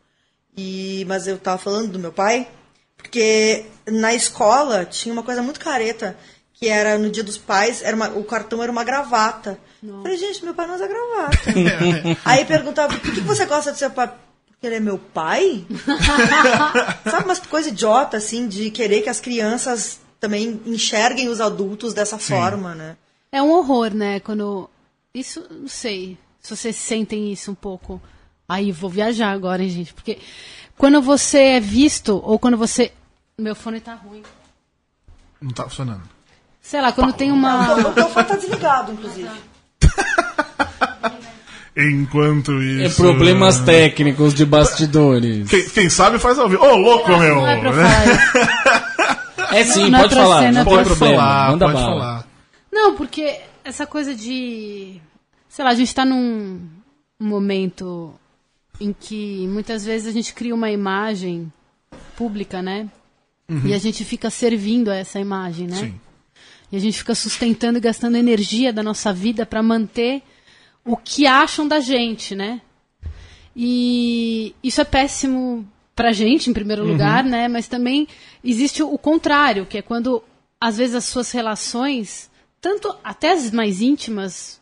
[0.55, 2.47] E, mas eu tava falando do meu pai,
[2.95, 6.15] porque na escola tinha uma coisa muito careta,
[6.53, 9.59] que era no dia dos pais, era uma- o cartão era uma gravata.
[9.84, 11.38] Eu Falei, gente, meu pai não usa gravata.
[12.26, 14.07] Aí perguntava, por que que você gosta do seu pai?
[14.47, 15.65] Porque ele é meu pai?
[17.09, 22.18] Sabe umas coisa idiota, assim, de querer que as crianças também enxerguem os adultos dessa
[22.18, 22.97] forma, né?
[23.32, 24.20] É um horror, né?
[24.20, 24.70] Quando.
[25.13, 26.18] Isso, não sei.
[26.48, 28.02] Se vocês sentem isso um pouco.
[28.48, 29.93] Aí, vou viajar agora, hein, gente?
[29.93, 30.18] Porque
[30.78, 32.91] quando você é visto, ou quando você.
[33.38, 34.24] Meu fone tá ruim.
[35.41, 36.04] Não tá funcionando.
[36.62, 37.74] Sei lá, quando tem uma.
[37.89, 39.30] O teu fone tá desligado, inclusive.
[41.76, 42.95] Enquanto É isso.
[43.02, 45.48] problemas técnicos de bastidores.
[45.50, 46.64] Quem, quem sabe faz ao vivo.
[46.66, 47.36] Ô, louco, meu!
[47.36, 47.86] Não é pra né?
[49.52, 51.16] É sim, Não é pode pra falar, não não é tem pra Pode problema.
[51.22, 51.89] falar, Manda pode bala.
[52.00, 52.28] falar.
[52.74, 55.00] Não, porque essa coisa de.
[55.50, 56.68] Sei lá, a gente tá num
[57.20, 58.14] momento
[58.80, 61.52] em que muitas vezes a gente cria uma imagem
[62.16, 62.89] pública, né?
[63.64, 65.78] E a gente fica servindo a essa imagem, né?
[65.78, 66.02] Sim.
[66.70, 70.22] E a gente fica sustentando e gastando energia da nossa vida para manter
[70.84, 72.62] o que acham da gente, né?
[73.56, 77.48] E isso é péssimo pra gente, em primeiro lugar, né?
[77.48, 78.08] Mas também
[78.43, 80.22] existe o contrário, que é quando,
[80.60, 82.30] às vezes, as suas relações,
[82.60, 84.62] tanto até as mais íntimas,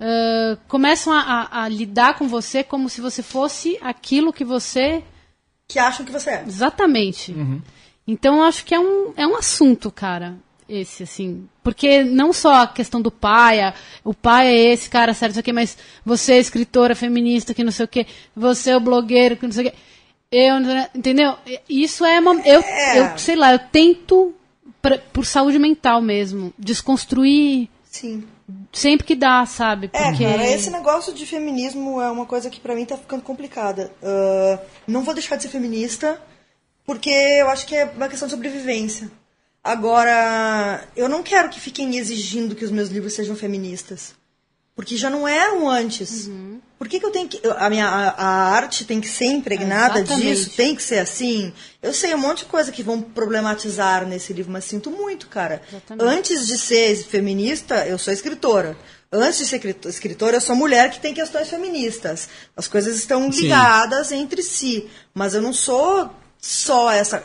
[0.00, 5.02] ãh, começam a, a- a lidar com você como se você fosse aquilo que você
[5.66, 6.44] Que acham que você é.
[6.46, 7.34] Exatamente.
[8.06, 10.36] Então eu acho que é um, é um assunto, cara,
[10.68, 11.46] esse, assim.
[11.62, 15.34] Porque não só a questão do pai, a- o pai é esse cara, certo, não
[15.34, 18.76] sei o quê, mas você é escritora feminista, que não sei o quê, você é
[18.76, 19.76] o blogueiro, que não sei o quê.
[20.30, 20.56] Eu,
[20.94, 21.36] entendeu?
[21.68, 22.34] Isso é uma.
[22.46, 23.00] Eu, É.
[23.00, 24.34] eu sei lá, eu tento,
[24.80, 28.24] pra- por saúde mental mesmo, desconstruir Sim.
[28.72, 29.90] Sempre que dá, sabe?
[29.92, 30.24] É, Porque...
[30.24, 33.92] cara, esse negócio de feminismo é uma coisa que pra mim tá ficando complicada.
[34.02, 36.20] Ah, não vou deixar de ser feminista,
[36.84, 39.10] porque eu acho que é uma questão de sobrevivência.
[39.62, 44.14] Agora, eu não quero que fiquem exigindo que os meus livros sejam feministas.
[44.78, 46.30] Porque já não eram antes.
[46.78, 47.40] Por que, que eu tenho que.
[47.56, 50.28] A minha a, a arte tem que ser impregnada Exatamente.
[50.28, 50.50] disso?
[50.56, 51.52] Tem que ser assim?
[51.82, 55.60] Eu sei um monte de coisa que vão problematizar nesse livro, mas sinto muito, cara.
[55.68, 56.16] Exatamente.
[56.16, 58.76] Antes de ser feminista, eu sou escritora.
[59.10, 62.28] Antes de ser escrito- escritora, eu sou mulher que tem questões feministas.
[62.56, 63.40] As coisas estão Sim.
[63.42, 64.88] ligadas entre si.
[65.12, 66.08] Mas eu não sou
[66.40, 67.20] só essa.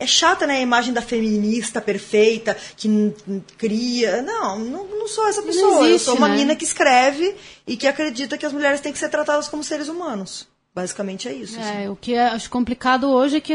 [0.00, 0.56] É chata, né?
[0.56, 3.14] A imagem da feminista perfeita, que
[3.58, 4.22] cria.
[4.22, 5.82] Não, não, não sou essa pessoa.
[5.82, 6.36] eu existe, sou uma né?
[6.36, 7.36] mina que escreve
[7.66, 10.48] e que acredita que as mulheres têm que ser tratadas como seres humanos.
[10.74, 11.60] Basicamente é isso.
[11.60, 11.84] assim.
[11.84, 13.54] É, o que eu acho complicado hoje é que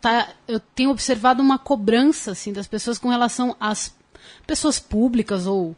[0.00, 3.94] tá, eu tenho observado uma cobrança assim das pessoas com relação às
[4.46, 5.76] pessoas públicas ou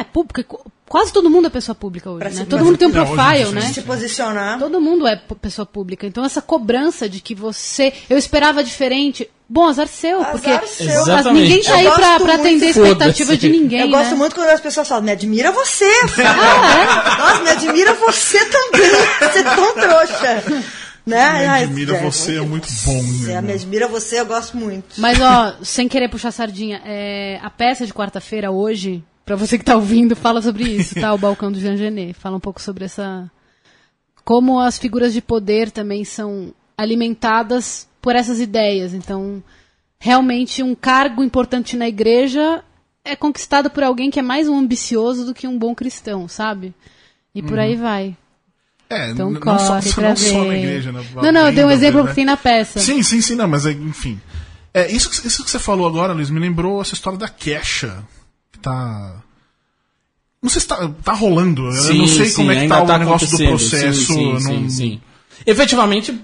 [0.00, 0.44] é pública,
[0.88, 2.36] quase todo mundo é pessoa pública hoje, Pra né?
[2.36, 3.54] se- Todo mundo tem um é, hoje profile, sim.
[3.54, 3.60] né?
[3.62, 4.58] Se posicionar.
[4.58, 6.06] Todo mundo é pessoa pública.
[6.06, 9.28] Então essa cobrança de que você, eu esperava diferente.
[9.48, 11.14] Bom, azar seu, Azar porque seu.
[11.14, 13.80] as- ninguém tá aí pra, pra atender a expectativa de ninguém.
[13.80, 13.98] Eu né?
[13.98, 15.84] gosto muito quando as pessoas falam, me admira você.
[16.24, 18.90] Ah, Nossa, me admira você também.
[19.20, 20.42] Você é tão trouxa.
[21.04, 21.40] Né?
[21.40, 23.04] Me admira é, você, é muito bom.
[23.28, 23.40] É, né?
[23.42, 24.84] me admira você, eu gosto muito.
[24.98, 29.64] Mas, ó, sem querer puxar sardinha, é, a peça de quarta-feira hoje, pra você que
[29.64, 31.12] tá ouvindo, fala sobre isso, tá?
[31.14, 32.14] O Balcão do Jean Genet.
[32.14, 33.30] Fala um pouco sobre essa.
[34.24, 38.94] Como as figuras de poder também são alimentadas por essas ideias.
[38.94, 39.42] Então,
[39.98, 42.62] realmente, um cargo importante na igreja
[43.04, 46.72] é conquistado por alguém que é mais um ambicioso do que um bom cristão, sabe?
[47.34, 48.16] E por aí vai.
[48.88, 51.02] É, Então não só, corre pra não só na igreja, né?
[51.14, 52.08] Não, não, eu dei um exemplo né?
[52.10, 52.78] que tem na peça.
[52.78, 54.20] Sim, sim, sim, não, mas é, enfim.
[54.74, 58.04] É, isso, que- isso que você falou agora, Luiz, me lembrou essa história da Kesha.
[58.62, 59.16] Tá.
[60.42, 61.62] Não sei se tá, tá rolando.
[61.68, 64.00] eu não sei como é que tá, tá o negócio do processo.
[64.06, 65.00] Sim, sim, não- sim, sim.
[65.46, 66.20] Efetivamente,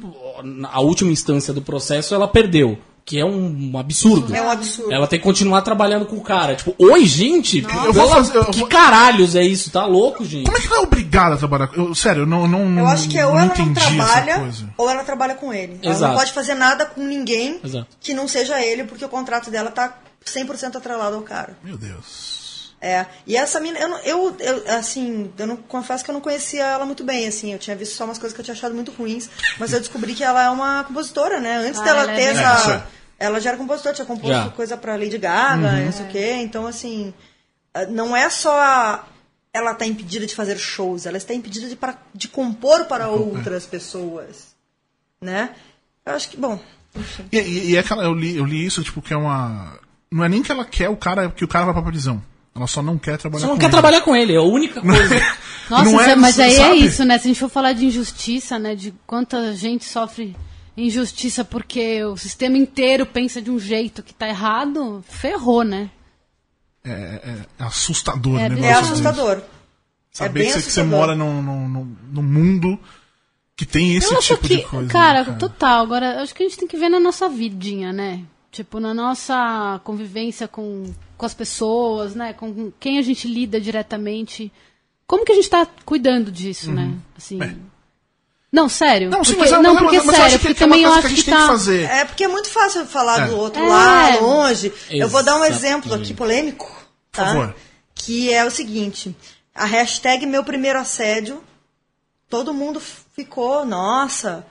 [0.72, 2.78] a última instância do processo ela perdeu.
[3.04, 4.34] Que é um, absurdo.
[4.36, 4.92] É um absurdo.
[4.92, 6.54] Ela tem que continuar trabalhando com o cara.
[6.56, 7.64] Tipo, oi, gente!
[7.86, 9.70] Eu vou fazer- eu que vou- caralhos é isso?
[9.70, 10.44] Tá louco, gente?
[10.44, 11.70] Como é que ela é obrigada a trabalhar?
[11.74, 15.04] Eu, sério, eu não, não, Eu acho que é ou ela não trabalha, ou ela
[15.04, 15.78] trabalha com ele.
[15.82, 16.12] Ela Exato.
[16.12, 17.86] não pode fazer nada com ninguém Exato.
[17.98, 19.96] que não seja ele, porque o contrato dela tá
[20.28, 21.56] 100% atrelado ao cara.
[21.62, 22.74] Meu Deus.
[22.80, 26.20] É, e essa mina, eu, não- eu, eu, assim, eu não confesso que eu não
[26.20, 28.72] conhecia ela muito bem, assim, eu tinha visto só umas coisas que eu tinha achado
[28.72, 31.56] muito ruins, mas eu descobri que ela é uma compositora, né?
[31.56, 32.74] Antes Ah, dela ela é ter É, essa.
[32.74, 32.98] é.
[33.26, 34.48] Ela já era compositora, tinha composto Já.
[34.50, 37.12] coisa pra Lady Gaga, não sei o quê, então, assim,
[37.74, 39.04] ah, não é só
[39.52, 43.66] ela tá impedida de fazer shows, ela está impedida de, para, de compor para outras
[43.66, 44.54] pessoas,
[45.20, 45.50] né?
[46.06, 46.60] Eu acho que, bom,
[47.32, 49.76] E, e, e é aquela, eu li, eu li isso, tipo, que é uma.
[50.10, 52.22] Não é nem que ela quer o cara, que o cara vai pra prisão.
[52.56, 53.72] Ela só não quer trabalhar Você não com quer ele.
[53.72, 55.14] trabalhar com ele, é a única coisa.
[55.70, 56.76] Nossa, Não é, mas aí é sabe?
[56.84, 57.18] isso, né?
[57.18, 58.74] Se a gente for falar de injustiça, né?
[58.74, 60.34] De quanta gente sofre
[60.76, 65.90] injustiça porque o sistema inteiro pensa de um jeito que tá errado, ferrou, né?
[66.84, 68.66] É, é- é assustador, É né?
[68.68, 69.42] é assustador.
[70.12, 70.90] Saber é bem que, você, que você assustador.
[70.98, 72.78] mora num, num, num, mundo
[73.56, 74.88] que tem esse eu acho tipo que, de coisa.
[74.90, 75.82] cara, né, total.
[75.82, 78.22] Agora, acho que a gente tem que ver na nossa vidinha, né?
[78.58, 82.32] Tipo, na nossa convivência com, com as pessoas, né?
[82.32, 84.50] Com quem a gente lida diretamente.
[85.06, 86.92] Como que a gente tá cuidando disso, né?
[87.16, 87.40] Assim.
[87.40, 87.54] É.
[88.50, 89.10] Não, sério.
[89.10, 90.54] Não, sim, porque, mas, é- não, mas, porque mas, mas eu sério, acho que, porque
[90.54, 91.40] que é uma também coisa que a gente que tem tá.
[91.42, 91.82] que fazer.
[91.84, 93.26] É porque é muito fácil falar É.
[93.28, 93.68] do outro É.
[93.68, 94.72] lá, longe.
[94.90, 95.64] Eu vou dar um Exatamente.
[95.64, 96.66] exemplo aqui polêmico,
[97.12, 97.26] tá?
[97.26, 97.56] Por favor.
[97.94, 99.14] Que é o seguinte:
[99.54, 101.40] a hashtag meu primeiro assédio,
[102.28, 102.80] todo mundo
[103.14, 104.44] ficou, nossa,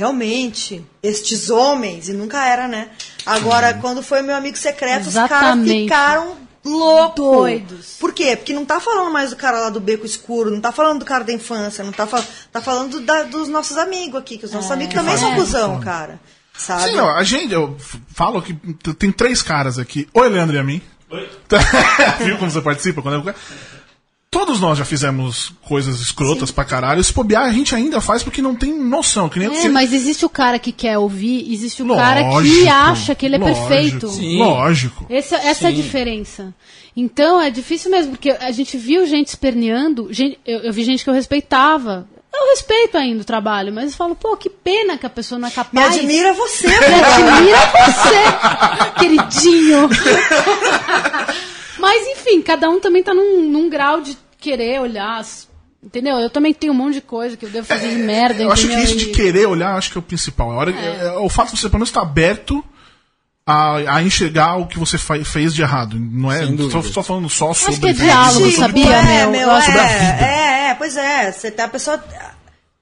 [0.00, 2.88] realmente, estes homens, e nunca era, né?
[3.26, 5.82] Agora, quando foi meu amigo secreto, os caras Exatamente.
[5.82, 7.14] ficaram loucos.
[7.36, 7.96] Doidos.
[8.00, 8.34] Por quê?
[8.34, 11.04] Porque não tá falando mais do cara lá do beco escuro, não tá falando do
[11.04, 14.52] cara da infância, não tá, fal tá falando da- dos nossos amigos aqui, que os
[14.52, 15.36] nossos amigos também são É.
[15.36, 16.18] cuzão, cara.
[16.56, 16.90] Sabe?
[16.92, 17.76] Sim, ó, a gente, eu
[18.14, 18.54] falo que
[18.94, 20.08] tem três caras aqui.
[20.14, 20.80] Oi, Leandro e a mim.
[21.10, 21.28] Oi.
[22.24, 23.02] Viu como você participa?
[23.02, 23.34] Quando eu...
[24.32, 27.02] Todos nós já fizemos coisas escrotas pra caralho.
[27.02, 29.28] Se bobear, a gente ainda faz porque não tem noção.
[29.28, 32.28] Que nem É, você- mas existe o cara que quer ouvir, existe o cara que
[32.30, 34.08] Lógico, acha que ele é lógico, perfeito.
[34.08, 34.38] Sim.
[34.38, 35.04] Lógico.
[35.10, 35.82] Esse- essa é a Sim.
[35.82, 36.54] diferença.
[36.96, 41.02] Então é difícil mesmo, porque a gente viu gente esperneando, gente, eu, eu vi gente
[41.02, 42.06] que eu respeitava.
[42.32, 45.48] Eu respeito ainda o trabalho, mas eu falo, pô, que pena que a pessoa não
[45.48, 45.96] é Me capaz.
[45.96, 47.58] admira você, Me admira
[48.94, 49.88] você, queridinho.
[51.80, 55.24] Mas enfim, cada um também tá num, num grau de querer olhar.
[55.82, 56.18] Entendeu?
[56.18, 58.68] Eu também tenho um monte de coisa que eu devo fazer de merda, Eu acho
[58.68, 60.50] que isso de querer olhar, acho que é o principal.
[60.50, 62.62] A hora, é, o fato de você, pelo menos, estar aberto
[63.46, 65.98] a, a enxergar o que você fez de errado.
[65.98, 67.80] Não é só, só falando só sobre...
[67.80, 69.30] que é diálogo, sabia, é, meu?
[69.30, 70.26] meu, acho a é, vida.
[70.26, 71.32] é, é, pois é.
[71.32, 72.02] Você tá, a pessoa.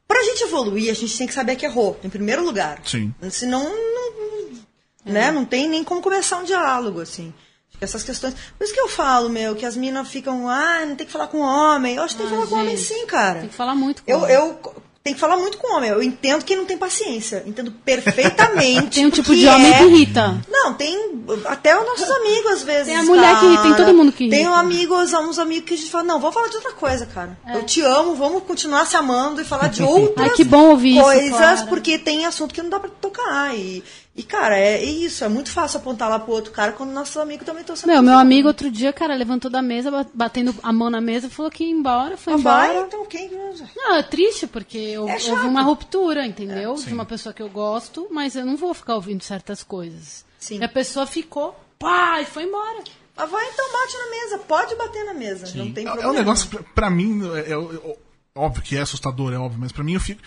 [0.07, 2.80] Pra gente evoluir, a gente tem que saber que errou, em primeiro lugar.
[2.84, 3.14] Sim.
[3.30, 7.32] Senão, não, não- né, não tem nem como começar um diálogo, assim.
[7.79, 8.35] Que essas questões.
[8.59, 11.29] Por isso que eu falo, meu, que as minas ficam, ah, não tem que falar
[11.29, 11.95] com homem.
[11.97, 13.41] Eu acho que tem que Ah, falar com homem gente, sim, cara.
[13.41, 14.35] Tem que falar muito com Eu, homem.
[14.35, 14.59] eu
[15.05, 15.89] tenho que falar muito com homem.
[15.89, 17.43] Eu entendo quem não tem paciência.
[17.47, 18.97] Entendo perfeitamente.
[18.97, 20.39] Tem um tipo que de homem é- que irrita.
[20.51, 22.87] Não, tem até os nossos amigos, às vezes.
[22.89, 23.85] Tem a mulher que irrita, tem cara.
[23.85, 24.51] todo mundo que Tem irrita.
[24.51, 27.39] um amigos, uns amigos que a gente fala, não, vamos falar de outra coisa, cara.
[27.55, 30.31] Eu te amo, vamos continuar se amando e falar de outras É.
[30.31, 31.66] Ai, que bom ouvir isso, coisas, Clara.
[31.68, 33.57] porque tem assunto que não dá pra tocar.
[33.57, 33.83] E,
[34.19, 35.25] e cara, é, é isso.
[35.25, 38.19] É muito fácil apontar lá pro outro cara quando nossos amigos também estão Meu, meu
[38.19, 41.64] amigo outro dia, cara, levantou da mesa, ba- batendo a mão na mesa, falou que
[41.64, 42.87] ia embora, foi Vai, embora.
[42.87, 43.31] então quem.
[43.77, 46.75] Não, é triste, porque eu, É houve uma ruptura, entendeu?
[46.75, 50.25] de uma pessoa que eu gosto, mas eu não vou ficar ouvindo certas coisas.
[50.39, 50.59] Sim.
[50.61, 52.83] E a pessoa ficou, pá, e foi embora.
[53.16, 54.39] Ah, vai, então bate na mesa.
[54.47, 55.47] Pode bater na mesa.
[55.57, 56.09] Não tem É- problema.
[56.09, 57.97] É um negócio, pra, pra mim, é, é- é-
[58.35, 60.21] óbvio que é assustador, é óbvio, mas pra mim eu fico.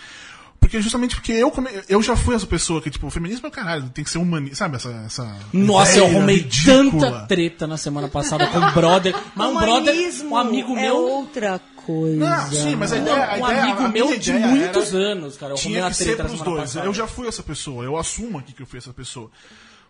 [0.62, 3.48] Porque justamente porque eu, come- eu já fui essa pessoa que, tipo, o feminismo é
[3.48, 4.76] o caralho, tem que ser humanista, sabe?
[4.76, 4.90] Essa.
[5.04, 7.10] essa Nossa, eu arrumei ridícula.
[7.10, 9.14] tanta treta na semana passada com um brother.
[9.34, 10.96] Mas um brother, um amigo é meu.
[10.96, 12.16] outra coisa.
[12.16, 13.24] Não, sim, mas a Não, ideia.
[13.26, 15.52] a um ideia- amigo a meu de muitos era- anos, cara.
[15.52, 16.60] Eu Tinha que ser pros dois.
[16.62, 16.86] passada.
[16.86, 19.30] Eu já fui essa pessoa, eu assumo aqui que eu fui essa pessoa.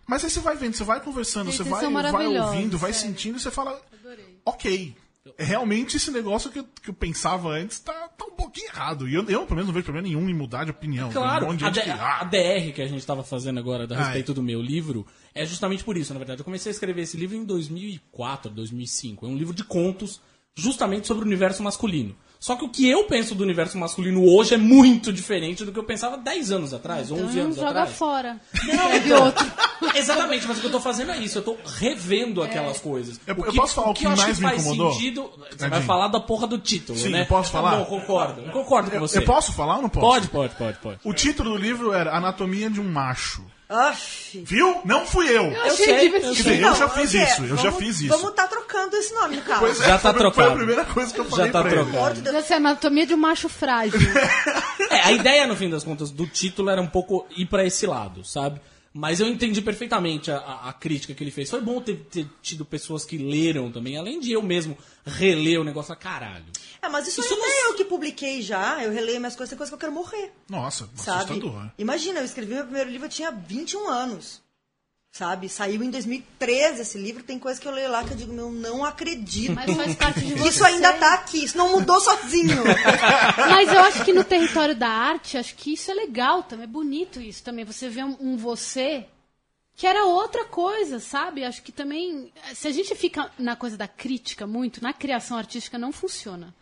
[0.07, 3.09] Mas aí você vai vendo, você vai conversando, Gente, você vai, vai ouvindo, vai sério.
[3.09, 3.79] sentindo e você fala.
[4.45, 4.95] Ok.
[5.37, 9.07] Realmente esse negócio que eu, que eu pensava antes tá, tá um pouquinho errado.
[9.07, 11.11] E eu, eu, pelo menos, não vejo problema nenhum em mudar de opinião.
[11.11, 14.03] Claro, um a, que, a ah, DR que a gente estava fazendo agora a Ah,
[14.03, 14.35] respeito é.
[14.35, 16.41] do meu livro é justamente por isso, na verdade.
[16.41, 19.25] Eu comecei a escrever esse livro em 2004, 2005.
[19.25, 20.21] É um livro de contos
[20.55, 22.15] justamente sobre o universo masculino.
[22.43, 25.79] Só que o que eu penso do universo masculino hoje é muito diferente do que
[25.79, 27.91] eu pensava 10 anos atrás, Então 11 anos joga atrás.
[27.93, 28.41] fora.
[28.67, 29.51] Não, Escreve outro.
[29.95, 33.17] Exatamente, mas o que eu tô fazendo é isso, eu tô revendo aquelas coisas.
[33.25, 34.91] Eu- eu posso falar o que eu acho mais me faz incomodou?
[34.93, 37.21] Sentido, você vai falar da porra do título, Sim, né?
[37.21, 37.77] eu posso Tá falar?
[37.77, 38.41] bom, concordo.
[38.41, 39.19] Eu concordo com Eu, você.
[39.19, 40.05] eu posso falar ou não posso?
[40.05, 40.99] Pode, pode, pode, pode.
[41.05, 43.41] O título do livro era Anatomia de um Macho.
[43.73, 44.39] Aff.
[44.45, 44.81] Viu?
[44.85, 45.45] Não fui eu.
[45.51, 46.27] Eu achei sei, divertido.
[46.31, 46.43] eu sei.
[46.55, 48.07] dizer, eu já fiz isso, eu já vamos- fiz isso.
[48.09, 49.59] Vamos estar trocando esse nome no caso.
[49.59, 50.55] Pois é, Já tá foi, Foi a trocado.
[50.57, 52.37] primeira coisa que eu Já falei tá pra ele.
[52.37, 53.99] Essa é a anatomia de um macho frágil.
[54.89, 57.87] É, a ideia, no fim das contas, do título era um pouco ir pra esse
[57.87, 58.61] lado, sabe?
[58.93, 61.49] Mas eu entendi perfeitamente a, a- a crítica que ele fez.
[61.49, 65.63] Foi bom ter, ter tido pessoas que leram também, além de eu mesmo reler o
[65.63, 66.45] negócio a caralho.
[66.83, 68.83] É, mas isso, Isso não não- é eu que publiquei já.
[68.83, 70.33] Eu releio minhas coisas, tem coisa que eu quero morrer.
[70.49, 71.17] Nossa, Sabe?
[71.33, 71.69] assustador.
[71.77, 74.41] Imagina, eu escrevi meu primeiro livro, eu tinha 21 anos.
[75.15, 75.47] Sabe?
[75.47, 78.51] Saiu em 2013 esse livro, tem coisa que eu leio lá que eu digo, meu,
[78.51, 79.53] não acredito.
[79.53, 80.49] Mas faz parte de você.
[80.49, 82.63] Isso ainda tá aqui, isso não mudou sozinho.
[83.37, 86.67] Mas eu acho que no território da arte, acho que isso é legal também, é
[86.67, 87.63] bonito isso também.
[87.63, 89.05] Você vê um, um você
[89.75, 91.43] que era outra coisa, sabe?
[91.43, 95.77] Acho que também, se a gente fica na coisa da crítica muito, na criação artística
[95.77, 96.53] não funciona.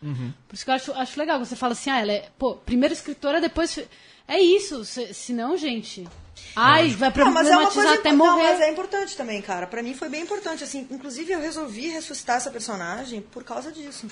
[0.47, 2.93] Por isso que eu acho, acho legal, você fala assim, ah, ela é, pô, primeiro
[2.93, 3.79] escritora, depois...
[4.27, 6.07] É isso, se, senão, gente...
[6.55, 8.43] Ai, vai Não, mas é uma problematizar coisa até não, morrer.
[8.43, 9.67] mas é importante também, cara.
[9.67, 10.87] Pra mim foi bem importante, assim.
[10.89, 14.07] Inclusive, eu resolvi ressuscitar essa personagem por causa disso.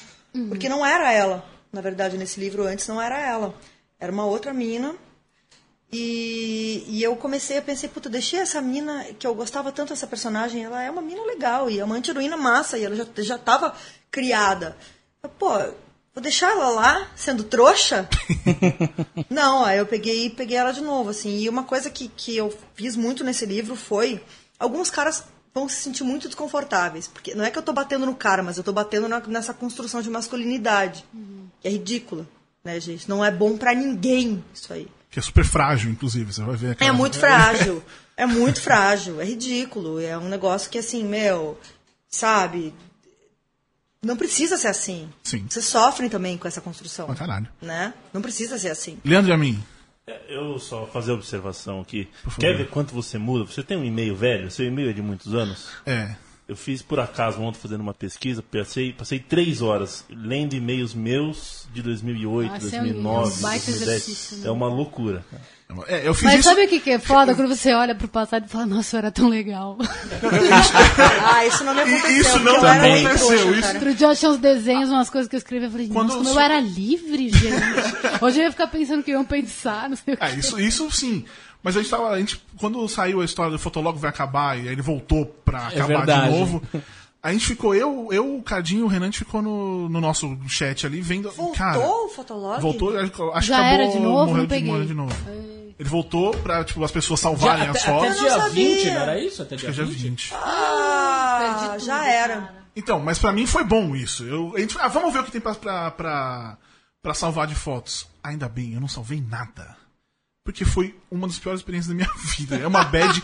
[0.48, 3.56] Porque não era ela, na verdade, nesse livro antes não era ela.
[4.00, 4.96] Era uma outra mina.
[5.92, 10.06] E, e eu comecei a pensar, puta, deixei essa mina, que eu gostava tanto dessa
[10.06, 13.38] personagem, ela é uma mina legal, e é uma anti-heroína massa, e ela já, já
[13.40, 13.76] tava
[14.12, 14.78] criada.
[15.24, 15.50] Eu, Pô,
[16.14, 18.08] vou deixar ela lá, sendo trouxa?
[19.30, 21.40] Não, aí eu peguei peguei ela de novo, assim.
[21.40, 24.24] E uma coisa que, que eu fiz muito nesse livro foi.
[24.60, 25.24] Alguns caras
[25.54, 27.08] vão se sentir muito desconfortáveis.
[27.08, 29.54] Porque não é que eu tô batendo no cara, mas eu tô batendo na- nessa
[29.54, 31.04] construção de masculinidade.
[31.62, 32.28] Que é ridícula,
[32.64, 33.10] né, gente?
[33.10, 34.88] Não é bom pra ninguém isso aí.
[35.10, 36.68] Que é super frágil, inclusive, você vai ver.
[36.68, 37.84] É aquela- muito frágil.
[38.16, 39.20] É muito frágil.
[39.22, 40.00] É ridículo.
[40.00, 41.60] É um negócio que, assim, meu,
[42.10, 42.74] sabe?
[44.02, 45.10] Não precisa ser assim.
[45.24, 45.46] Sim.
[45.50, 47.06] Vocês sofrem também com essa construção.
[47.08, 47.48] Pra caralho.
[47.62, 47.94] Né?
[48.14, 48.98] Não precisa ser assim.
[49.04, 49.62] Leandro e a mim.
[50.08, 52.10] É, Eu só fazer observação aqui.
[52.40, 53.46] Quer ver quanto você muda?
[53.46, 54.50] Você tem um e-mail velho?
[54.50, 55.68] Seu e-mail é de muitos anos?
[55.86, 56.16] É.
[56.50, 61.68] Eu fiz por acaso ontem fazendo uma pesquisa, passei, passei três horas lendo e-mails meus
[61.72, 63.80] de 2008, Ah, isso é um- 2009, é um baita 2010.
[64.02, 64.48] exercício, né?
[64.48, 65.24] É uma loucura.
[65.88, 66.50] É, eu fiz Mas isso.
[66.50, 67.36] sabe o que, que é foda?
[67.36, 69.78] Quando você olha pro passado e fala, nossa, eu era tão legal.
[71.24, 72.22] Ah, isso não me aconteceu.
[72.22, 73.06] Isso não eu também.
[73.06, 73.74] aconteceu, isso-.
[73.74, 76.18] Outro dia eu achei uns desenhos, umas coisas que eu escrevi, eu falei, Quando nossa,
[76.18, 78.24] como eu eu sou- era livre, gente.
[78.24, 80.24] Hoje eu ia ficar pensando que iam pensar, não sei o que.
[80.24, 81.24] É, isso, isso sim.
[81.64, 82.10] Mas a gente tava.
[82.10, 85.68] A gente, quando saiu a história do Fotolog vai acabar e aí ele voltou pra
[85.68, 86.32] acabar de verdade.
[86.38, 86.62] novo.
[87.22, 90.00] A gente ficou, eu, eu o Cadinho e o Renan, a gente ficou no, no
[90.00, 91.30] nosso chat ali vendo.
[91.32, 92.62] Voltou cara, o Fotolog?
[92.62, 94.18] Voltou, acho que Já acabou, era de novo?
[94.28, 94.72] morreu Não de, peguei.
[94.72, 95.16] morreu de novo.
[95.78, 98.16] Ele voltou pra tipo, as pessoas Já, salvarem até, as até fotos.
[98.16, 98.76] Não dia sabia.
[98.78, 99.42] 20, não era isso?
[99.42, 99.98] Até dia Acho que é 20?
[99.98, 100.34] dia 20.
[100.34, 102.34] Ah, Perdi tudo, já era.
[102.36, 102.54] cara.
[102.74, 104.24] Então, mas pra mim foi bom isso.
[104.24, 106.58] Eu, a gente, ah, vamos ver o que tem pra, pra, pra,
[107.02, 108.08] pra salvar de fotos.
[108.24, 109.76] Ainda bem, eu não salvei nada.
[110.50, 112.56] Porque foi uma das piores experiências da minha vida.
[112.58, 113.22] É uma bad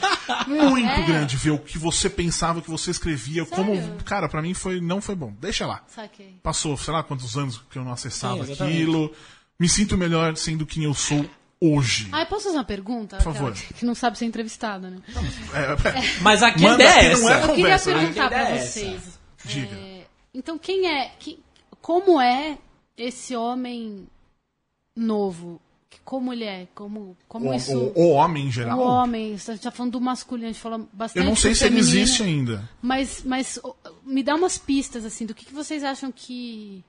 [0.47, 1.05] muito É.
[1.07, 3.43] grande ver o que você pensava, o que você escrevia.
[3.47, 3.97] Como, Sério?
[4.05, 5.33] cara, pra mim foi, não foi bom.
[5.41, 5.83] Deixa lá.
[5.87, 6.35] Saquei.
[6.43, 9.11] Passou, sei lá quantos anos que eu não acessava Sim, aquilo.
[9.59, 11.27] Me sinto melhor sendo quem eu sou
[11.59, 12.09] hoje.
[12.11, 13.17] Ah, eu posso fazer uma pergunta?
[13.17, 13.53] Por favor.
[13.53, 14.99] Que não sabe ser entrevistada, né?
[15.51, 17.41] É, é, Mas aqui Manda a ideia é que não é essa.
[17.47, 17.99] Eu queria Conversa, né?
[18.01, 19.19] perguntar Que ideia pra é vocês.
[19.45, 19.75] Diga.
[19.75, 21.09] é, então, quem é.
[21.19, 21.39] que-
[21.81, 22.59] como é
[22.95, 24.05] esse homem
[24.95, 25.59] novo?
[26.03, 26.67] Como ele é?
[26.75, 27.77] Como, como o, isso.
[27.77, 28.77] o- o homem em geral.
[28.79, 31.23] O homem, você está falando do masculino, a gente falou bastante.
[31.23, 32.69] Eu não sei se ele existe ainda.
[32.81, 33.59] Mas, mas
[34.03, 36.83] me dá umas pistas, assim, do que, que vocês acham que,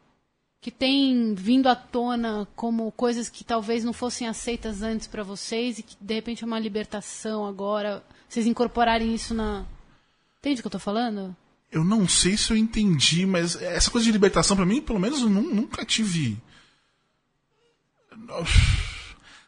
[0.61, 5.79] que tem vindo à tona como coisas que talvez não fossem aceitas antes pra vocês
[5.79, 8.03] e que de repente é uma libertação agora.
[8.29, 9.65] Vocês incorporarem isso na.
[10.41, 11.35] Entende o que eu tô falando?
[11.73, 15.21] Eu não sei se eu entendi, mas essa coisa de libertação, pra mim, pelo menos,
[15.21, 16.37] eu nu- nunca tive.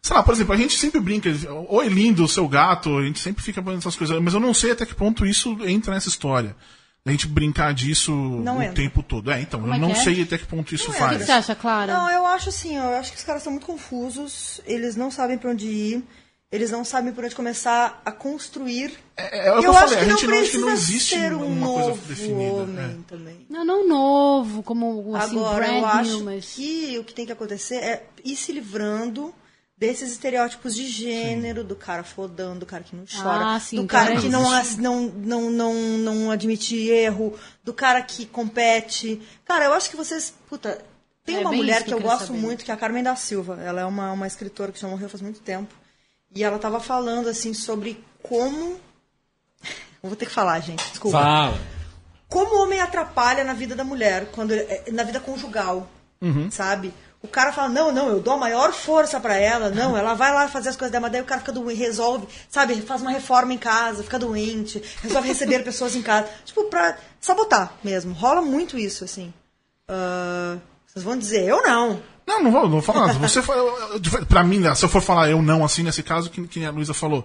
[0.09, 1.29] Sei lá, por exemplo, a gente sempre brinca,
[1.69, 4.71] oi lindo, seu gato, a gente sempre fica falando essas coisas, mas eu não sei
[4.71, 6.57] até que ponto isso entra nessa história.
[7.05, 8.73] A gente brincar disso o entra.
[8.73, 9.31] tempo todo.
[9.31, 10.05] É, então, Como eu é não que é?
[10.05, 11.19] sei até que ponto isso O que, faz.
[11.19, 11.93] que você acha, Clara?
[11.93, 15.37] Não, eu acho assim, eu acho que os caras são muito confusos, eles não sabem
[15.37, 16.03] pra onde ir,
[16.51, 18.95] eles não sabem por onde começar a construir.
[19.15, 20.49] É, é o que eu eu acho falei, que a não gente não, acho que
[20.49, 22.51] precisa não existe ser um uma novo coisa definida.
[22.63, 22.97] homem é.
[23.07, 23.47] também.
[23.51, 26.47] Não, não novo, como assim, Agora, brand eu acho new, mas.
[26.55, 29.35] que o que tem que acontecer é ir se livrando
[29.79, 33.83] desses estereótipos de gênero, do cara fodão, do cara que não chora, Ah, sim, do
[33.83, 34.31] então cara é que isso.
[34.31, 39.23] não, não, não, não, não admite erro, do cara que compete.
[39.45, 40.85] Cara, eu acho que vocês, puta,
[41.25, 42.39] Tem É uma mulher que eu eu gosto saber.
[42.41, 43.59] muito, que é a Carmen da Silva.
[43.63, 45.73] Ela é uma, uma escritora que já morreu faz muito tempo.
[46.35, 48.81] E ela tava falando, assim, sobre como...
[50.03, 51.19] Eu vou ter que falar, gente, desculpa.
[51.21, 51.59] Fala.
[52.29, 55.89] como o homem atrapalha na vida da mulher, quando é- na vida conjugal,
[56.51, 56.93] sabe?
[57.21, 60.33] O cara fala, não, não, eu dou a maior força pra ela, não, ela vai
[60.33, 63.11] lá fazer as coisas dela, mas daí o cara fica doente, resolve, sabe, faz uma
[63.11, 68.41] reforma em casa, fica doente, resolve receber pessoas em casa, tipo, pra sabotar mesmo, rola
[68.41, 69.33] muito isso, assim.
[69.89, 72.01] Ah, vocês vão dizer, eu não.
[72.25, 73.13] Não, não vou, não vou falar.
[73.15, 73.41] Você
[74.29, 76.71] pra mim, né, se eu for falar eu não, assim, nesse caso, que, que a
[76.71, 77.25] Luísa falou.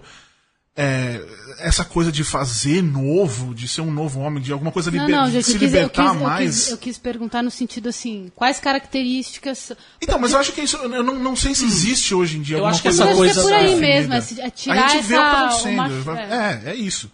[0.76, 1.24] É,
[1.60, 5.16] essa coisa de fazer novo, de ser um novo homem, de alguma coisa Não, liber,
[5.16, 6.54] não, de gente, se eu quis, eu, libertar quis, eu, mais.
[6.54, 9.72] quis, eu quis perguntar no sentido assim, quais características.
[10.02, 12.56] Então, mas eu acho que isso, eu não, não sei se existe hoje em dia
[12.56, 13.86] Eu alguma acho que coisa essa Eu acho que é coisa por aí definida.
[13.98, 16.02] mesmo, é, se- é tirar a gente vê o que tá acontecendo.
[16.02, 16.62] uma- é.
[16.66, 17.10] é, é isso.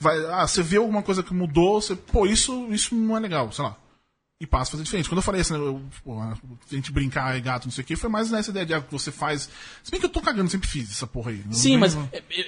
[0.00, 3.50] Vai, ah, você vê alguma coisa que mudou, você, pô, isso, isso não é legal,
[3.52, 3.76] sei lá.
[4.44, 5.08] E passa a fazer diferente.
[5.08, 5.80] Quando eu falei assim, né, eu,
[6.20, 6.36] a
[6.70, 8.92] gente brincar, é gato, não sei o que, foi mais nessa ideia de ah, que
[8.92, 9.48] você faz.
[9.82, 11.42] Se bem que eu tô cagando, sempre fiz essa porra aí.
[11.46, 11.96] Não Sim, mas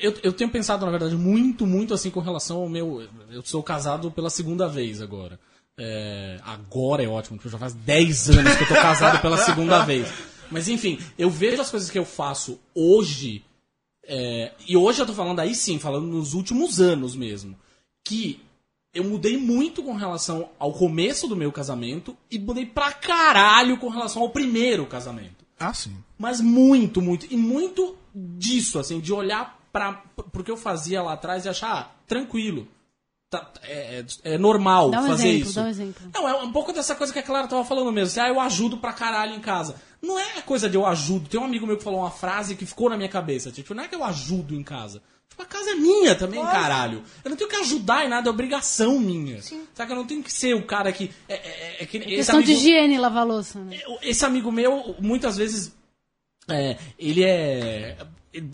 [0.02, 3.08] eu, eu tenho pensado, na verdade, muito, muito assim com relação ao meu.
[3.30, 5.40] Eu sou casado pela segunda vez agora.
[5.78, 9.82] É, agora é ótimo, porque já faz 10 anos que eu tô casado pela segunda
[9.86, 10.06] vez.
[10.50, 13.42] Mas enfim, eu vejo as coisas que eu faço hoje.
[14.06, 17.58] é, e hoje eu tô falando aí sim, falando nos últimos anos mesmo.
[18.04, 18.45] Que
[18.96, 23.88] eu mudei muito com relação ao começo do meu casamento e mudei pra caralho com
[23.88, 25.44] relação ao primeiro casamento.
[25.58, 25.96] Ah, sim.
[26.18, 27.26] Mas muito, muito.
[27.32, 29.92] E muito disso, assim, de olhar para
[30.32, 32.66] pro que eu fazia lá atrás e achar, ah, tranquilo.
[33.28, 35.54] Tá- é, é- é normal Dá um fazer exemplo, isso.
[35.56, 36.10] dá um exemplo.
[36.14, 38.06] Não, é um pouco dessa coisa que a Clara tava falando mesmo.
[38.06, 39.74] Assim, ah, eu ajudo pra caralho em casa.
[40.00, 41.28] Não é coisa de eu ajudo.
[41.28, 43.50] Tem um amigo meu que falou uma frase que ficou na minha cabeça.
[43.50, 45.02] Tipo, não é que eu ajudo em casa.
[45.28, 47.02] Tipo, a casa é minha também, caralho.
[47.24, 49.42] Eu não tenho que ajudar em nada, é obrigação minha.
[49.42, 51.10] Sabe que eu não tenho que ser o cara que.
[51.28, 53.58] É, é, é que esse Questão de amigo- higiene lavar louça.
[53.58, 53.78] Né?
[54.02, 55.72] esse amigo meu, muitas vezes,
[56.48, 57.96] é, ele é.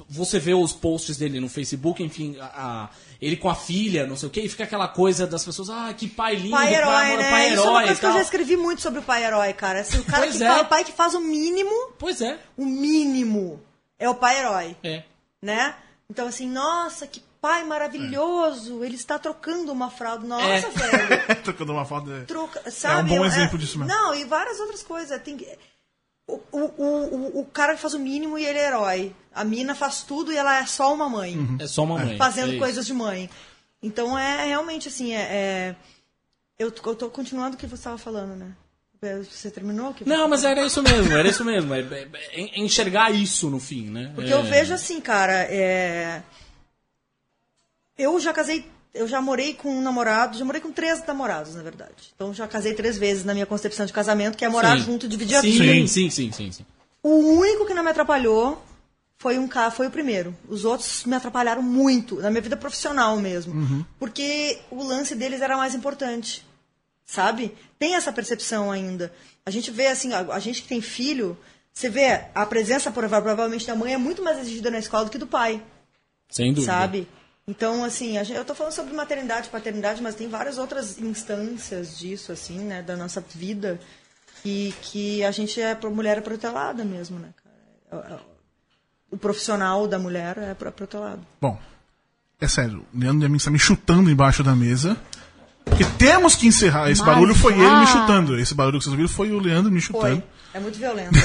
[0.09, 2.45] Você vê os posts dele no Facebook, enfim, a-
[2.85, 5.71] a- ele com a filha, não sei o que, e fica aquela coisa das pessoas,
[5.71, 7.31] ah, que pai lindo, Pai herói, amor, né?
[7.31, 9.53] pai Isso é uma herói coisa que eu já escrevi muito sobre o pai herói,
[9.53, 9.81] cara.
[9.81, 10.47] Assim, o cara Pois que é.
[10.49, 13.61] fala, o pai que faz o mínimo, Pois é, o mínimo
[13.99, 14.77] é o pai herói.
[14.85, 15.03] é.
[15.43, 15.75] né?
[16.11, 20.27] Então, assim, nossa, que pai maravilhoso, ele está trocando uma fralda.
[20.27, 20.71] Nossa, É.
[20.71, 22.07] velho, Trocando uma foto.
[22.11, 23.09] de- troca, sabe?
[23.09, 23.93] bom Eu- exemplo disso mesmo.
[23.93, 25.21] Não, e várias outras coisas.
[25.23, 25.47] Tem que...
[26.27, 29.15] o, o, o, o- cara faz o mínimo e ele é herói.
[29.35, 31.37] A mina faz tudo e ela é só uma mãe.
[31.59, 32.17] É só uma mãe.
[32.19, 33.29] Fazendo é coisas de mãe.
[33.83, 35.21] Então, é realmente, assim, é...
[35.23, 35.77] é-
[36.59, 38.55] Eu, eu tô continuando o que você estava falando, né?
[39.29, 39.93] Você terminou?
[39.93, 41.75] que Não, mas era isso mesmo, era isso mesmo.
[41.75, 44.13] É, é- é enxergar isso no fim, né?
[44.15, 44.35] Porque É.
[44.35, 46.23] eu vejo assim, cara, é...
[47.99, 51.63] eu já casei, eu já morei com um namorado, já morei com três namorados, na
[51.65, 52.13] verdade.
[52.15, 54.85] Então já casei três vezes na minha concepção de casamento, que é morar Sim.
[54.85, 55.89] junto, dividir a sim, vida.
[55.89, 56.67] Sim, sim, sim, sim.
[57.03, 58.63] O único que não me atrapalhou
[59.19, 60.33] foi um cara, foi o primeiro.
[60.49, 63.85] Os outros me atrapalharam muito, na minha vida profissional mesmo.
[63.99, 66.45] Porque o lance deles era mais importante.
[67.13, 67.55] Sabe?
[67.79, 69.13] Tem essa percepção ainda.
[69.45, 71.37] A gente vê assim, a, a gente que tem filho,
[71.71, 75.11] você vê a presença prova- provavelmente da mãe é muito mais exigida na escola do
[75.11, 75.63] que do pai
[76.31, 76.73] Sem dúvida.
[76.73, 77.07] sabe?
[77.47, 81.99] Então, assim, a gente, eu tô falando sobre maternidade, paternidade, mas tem várias outras instâncias
[81.99, 83.79] disso, assim, né, da nossa vida,
[84.43, 87.29] que, que a gente é, mulher é protelada mesmo, né,
[87.91, 88.21] cara?
[89.11, 91.21] O profissional da mulher é pro- protelado.
[91.39, 91.61] Bom,
[92.41, 94.97] é sério, o Leandro Demin está me chutando embaixo da mesa.
[95.65, 96.91] Porque temos que encerrar.
[96.91, 98.39] Esse Mas barulho foi ele me chutando.
[98.39, 100.01] Esse barulho que vocês ouviram foi o Leandro me Foi.
[100.01, 100.23] chutando.
[100.55, 101.19] É muito violento.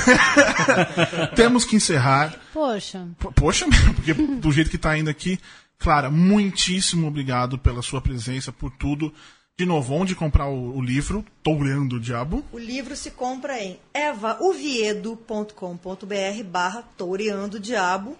[1.36, 2.34] Temos que encerrar.
[2.54, 3.66] Poxa, Po- Poxa,
[3.96, 5.38] porque do jeito que tá indo aqui,
[5.78, 9.14] Clara, muitíssimo obrigado pela sua presença, por tudo.
[9.60, 11.26] De novo, onde comprar o, o livro?
[11.44, 12.46] Tourando o Diabo.
[12.54, 18.16] o livro se compra em evaoviedo.com.br barra toureando o diabo.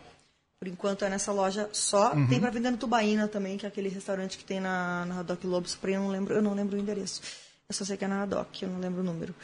[0.59, 2.11] Por enquanto é nessa loja só.
[2.27, 5.43] Tem pra vender no Tubaína também, que é aquele restaurante que tem na, na Doc
[5.43, 5.75] Lobos.
[5.75, 7.21] Porém, eu não lembro, eu não lembro o endereço.
[7.69, 9.35] Eu só sei que é na Doc, eu não lembro o número.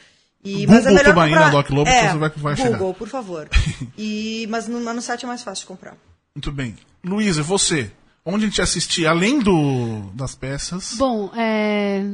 [0.42, 2.94] E, Google mas é melhor Tubaína, comprar- Doc Lobos, é, você vai- vai Google, chegar.
[2.94, 3.48] por favor.
[3.96, 5.96] E, mas no, mas no site é mais fácil de comprar.
[6.34, 6.74] Muito bem.
[7.04, 7.92] Luísa, você,
[8.24, 10.94] onde a gente assistir, além do das peças?
[10.96, 12.10] Bom, é,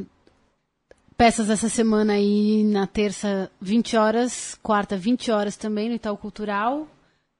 [1.17, 6.87] peças essa semana aí na terça, 20 horas, quarta, 20 horas também no Itaú Cultural.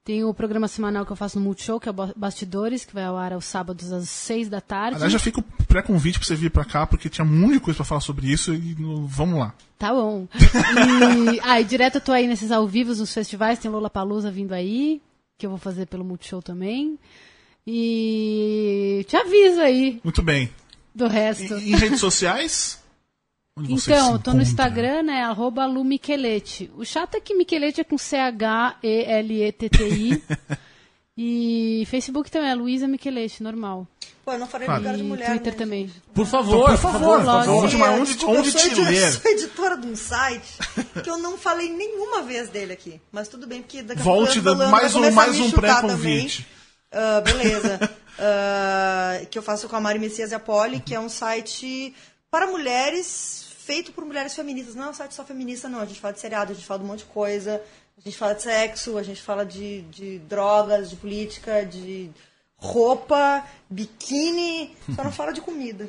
[0.04, 2.92] Tem o programa semanal que eu faço no Multishow, que é o Ba- Bastidores, que
[2.92, 4.96] vai ao ar aos sábados às 6 da tarde.
[4.96, 7.60] Aliás, já fica o pré-convite pra você vir pra cá, porque tinha um monte de
[7.60, 8.74] coisa pra falar sobre isso e
[9.06, 9.54] vamos lá.
[9.78, 10.26] Tá bom.
[10.34, 14.28] E, ah, e direto eu tô aí nesses ao vivo nos festivais, tem Lola Palusa
[14.28, 15.00] vindo aí,
[15.38, 16.98] que eu vou fazer pelo Multishow também.
[17.64, 20.50] E te aviso aí Muito bem.
[20.92, 21.56] do resto.
[21.60, 22.81] E, em redes sociais?
[23.56, 24.40] Onde Então, eu tô no?
[24.40, 25.22] Instagram, né?
[25.24, 26.70] Arroba Lu Michelete.
[26.74, 30.22] O chato é que Michelete é com C-H-E-L-E-T-T-I.
[31.18, 33.86] e Facebook também é Luísa Michelete, normal.
[34.24, 34.80] Pô, eu não falei Claro.
[34.80, 35.26] lugar de E mulher.
[35.26, 35.58] Twitter né?
[35.58, 35.90] também.
[36.14, 37.44] Por favor, Por favor, por favor.
[37.44, 37.64] favor.
[37.64, 39.08] Onde, onde, onde eu sou te ler?
[39.08, 40.56] Eu sou editora de um site
[41.04, 42.98] que eu não falei nenhuma vez dele aqui.
[43.10, 45.38] Mas tudo bem, porque daqui a Volte, pouco eu dá- falando, mais vai um- mais
[45.40, 46.46] um chutar pré-convite.
[46.90, 46.92] também.
[46.92, 47.90] Ah, beleza.
[48.24, 51.92] Ah, que eu faço com a Mari Messias e a Poli, que é um site
[52.30, 54.74] para mulheres, feito por mulheres feministas.
[54.74, 55.80] Não é um site só feminista, não.
[55.80, 57.62] A gente fala de seriado, a gente fala de um monte de coisa.
[57.96, 62.10] A gente fala de sexo, a gente fala de, de drogas, de política, de
[62.56, 64.76] roupa, biquíni.
[64.94, 65.88] Só não fala de comida.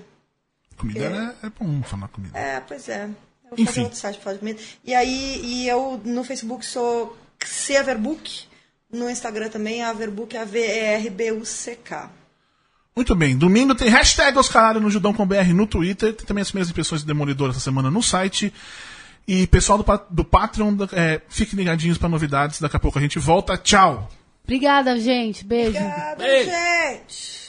[0.78, 2.38] Comida é, é bom falar comida.
[2.38, 3.06] É, pois é.
[3.06, 3.84] Eu vou Enfim.
[3.84, 4.62] outro site pra falar de comida.
[4.84, 8.48] E aí, e eu no Facebook sou Xeverbook,
[8.92, 12.10] no Instagram também, Averbook, A-V-E-R-B-U-C-K.
[12.96, 13.36] Muito bem.
[13.36, 16.14] Domingo tem hashtag Oscaralho no Judão com BR no Twitter.
[16.14, 18.54] Tem também as primeiras impressões de Demolidor essa semana no site.
[19.28, 22.60] E pessoal do, do Patreon, é, fiquem ligadinhos para novidades.
[22.60, 23.58] Daqui a pouco a gente volta.
[23.58, 24.10] Tchau!
[24.44, 25.46] Obrigada, gente.
[25.46, 25.78] Beijo.
[25.78, 26.52] Obrigada, Beijo.
[26.52, 27.43] gente!